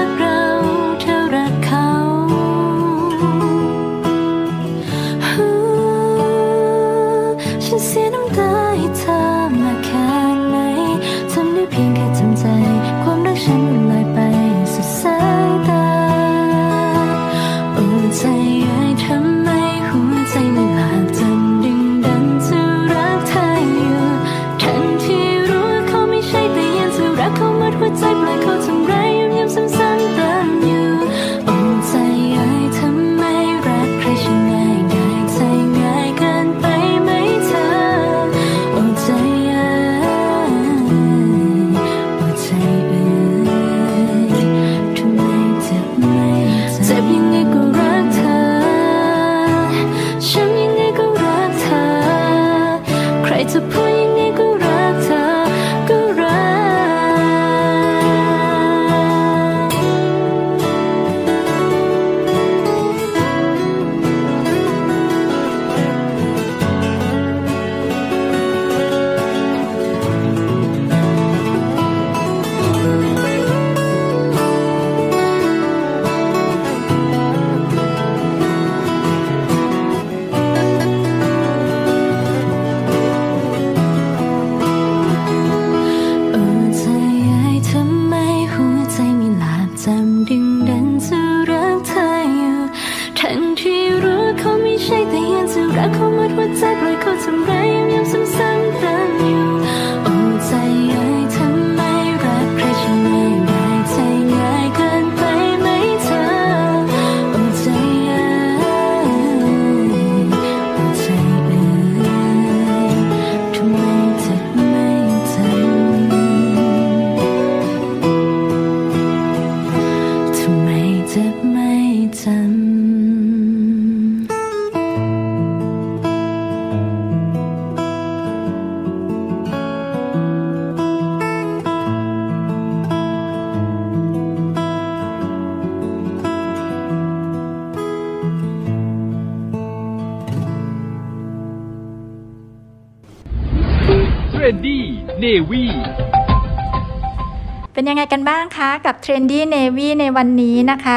[148.12, 150.96] กันบ้างคะกับ Trendy Navy ในวันนี้นะคะ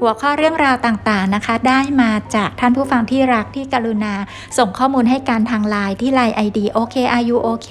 [0.00, 4.14] หัวข้อเรื่องราวต่างๆนะคะ ได้มาจากท่านผู้ฟังที่รักที่กรุณา
[4.58, 7.70] ส่งข้อมูลให้การทางไลน์ที่ไลน์ ID OK are you OK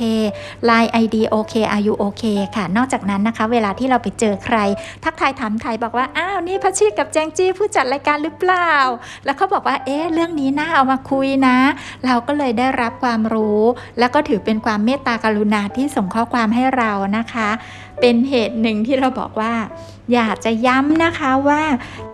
[0.66, 2.24] ไลน์ ID OK are you OK
[2.56, 4.58] ค่ะ นอกจากนั้นนะคะ เวลาที่เราไปเจอใคร
[5.04, 8.72] ทักทายถามไทยบอกว่า อ้าวนี่พัชชีกับแจงจี้ผู้จัดรายการหรือเปล่า
[9.26, 11.58] แล้วเขาบอกว่าเอ๊ะเรื่องนี้น่าเอามาคุยนะ
[12.06, 13.62] เราก็เลยได้รับความรู้
[14.00, 17.50] แล้วก็ถือเป็นความเมตตากรุณาที่ส่งข้อความให้เรานะคะ
[18.02, 19.54] เป็นเหตุหนึ่งที่เราบอกว่า
[20.14, 21.64] อยากจะย้ำนะคะว่า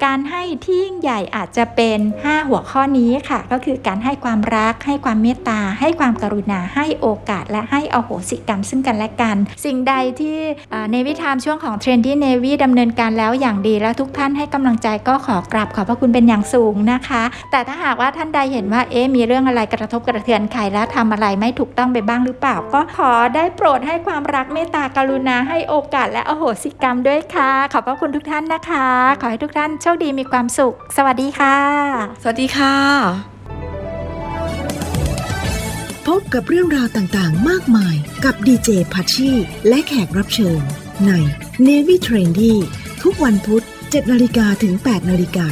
[0.06, 10.38] การให้ที่ยิ่งใหญ่อาจจะเป็น 5 หัวข้อนี้ค่ะ ก็คือการให้ความรัก ให้ความเมตตา ให้ความกรุณา ให้โอกาส และให้อโหสิกรรมซึ่งกันและกัน สิ่งใดที่
[10.92, 28.88] ในวิธามช่วงของ Trendy Navy ดำเนินการแล้วอย่างดีแล้วทุกท่านให้กำลังใจก็ขอกราบขอบพระคุณเป็นอย่างสูงนะคะ แต่ถ้าหากว่าท่านใดเห็นว่าเอ๊มีเรื่องอะไรกระทบกระเทือนใครแล้วทำอะไรไม่ถูกต้องไปบ้างหรือเปล่า ก็ขอได้โปรดให้ความรักเมตตากรุณาให้โอกาสและอโหสิกรรมด้วยค่ะ ขอบพระคุณทุกท่านนะคะ
[29.22, 31.58] ขอให้ทุกท่านโชคดีมีความสุข สวัสดีค่ะ
[32.22, 32.76] สวัสดีค่ะ
[36.08, 39.32] พบกับเรื่องราวต่างๆ มากมายกับดีเจพัชชี
[39.68, 40.62] และแขกรับเชิญ
[41.08, 41.12] ใน
[41.68, 42.54] Navy Trendy
[43.04, 45.48] ทุกวันพุธ7นาฬิกาถึง 8นาฬิกา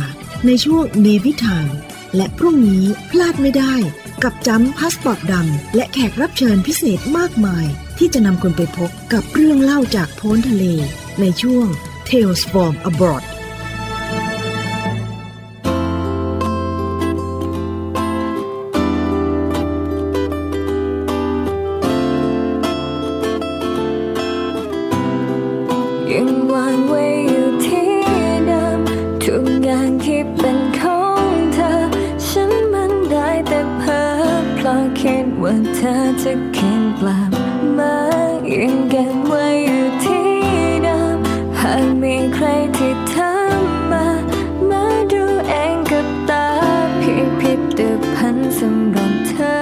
[0.45, 1.71] ในช่วง Navy Time
[2.15, 3.75] และพรุ่งนี้พลาดไม่ได้
[4.23, 7.65] กับจำพาสปอร์ตดำและแขกรับเชิญพิเศษมากมาย
[7.97, 10.63] ที่จะนำคนไปพบกับเรื่องเล่าจากโพ้นทะเล
[11.21, 11.67] ในช่วง
[12.09, 13.23] Tales from Abroad
[36.29, 37.31] จะคืนกลับ
[37.77, 37.95] มา
[38.53, 40.29] ยังเก็บไว้อยู่ที่
[40.83, 41.17] เดิม
[41.59, 42.47] หากมีใคร
[42.77, 43.33] ที่ถา
[43.91, 44.05] มา
[44.69, 46.47] มาดูเองกับตา
[47.01, 47.79] พิพิธ
[48.15, 49.55] ภัณฑ์สำหรับเธอ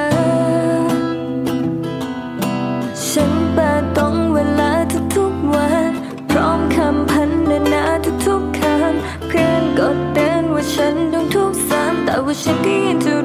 [3.08, 4.72] ฉันเปิดตรงเวลา
[5.16, 5.92] ทุกๆวัน
[6.30, 7.84] พร้อมคำพันนานา
[8.26, 13.23] ทุกๆคำเพื่อนก็เตือนว่าฉันต้องทุกซ้ำแต่ว่าฉันก็ยังจะ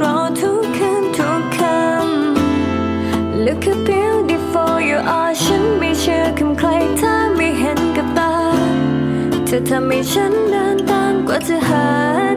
[9.69, 11.85] ทำให้ฉันเดินตามกว่าจะหา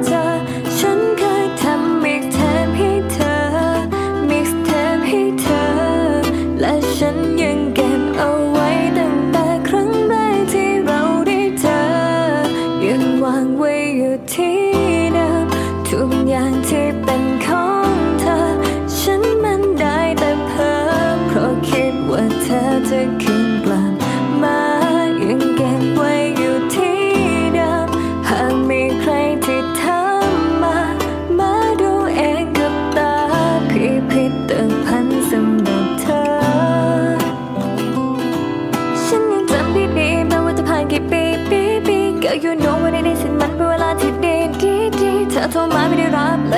[0.06, 0.31] เธอ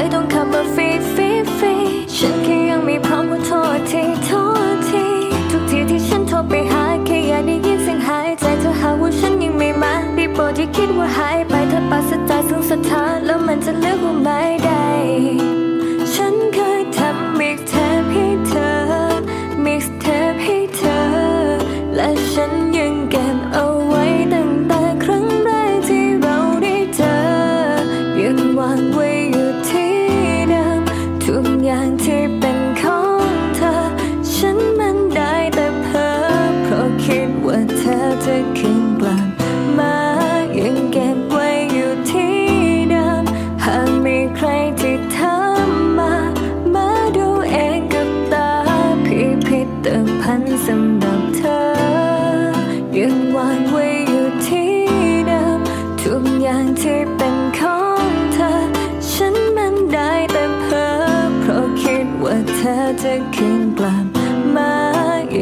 [0.03, 1.73] รับเลยต้องขับมาฟรีฟรีฟรี
[2.15, 4.31] ฉันแค่ยังไม่พร้อมขอโทษทีโท
[4.73, 5.03] ษที
[5.51, 15.52] ทุกทีที่ฉันโทรไปหาแค่อยากได้ยินเสียงหายใจเธอหาว่าฉันยังไม่มาได้โปรดอย่าคิดว่าหายไปเธอปัสใจซึ่งศรัทธาแล้วมันจะเลือกว่าไม่ได้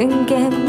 [0.02, 0.61] คิด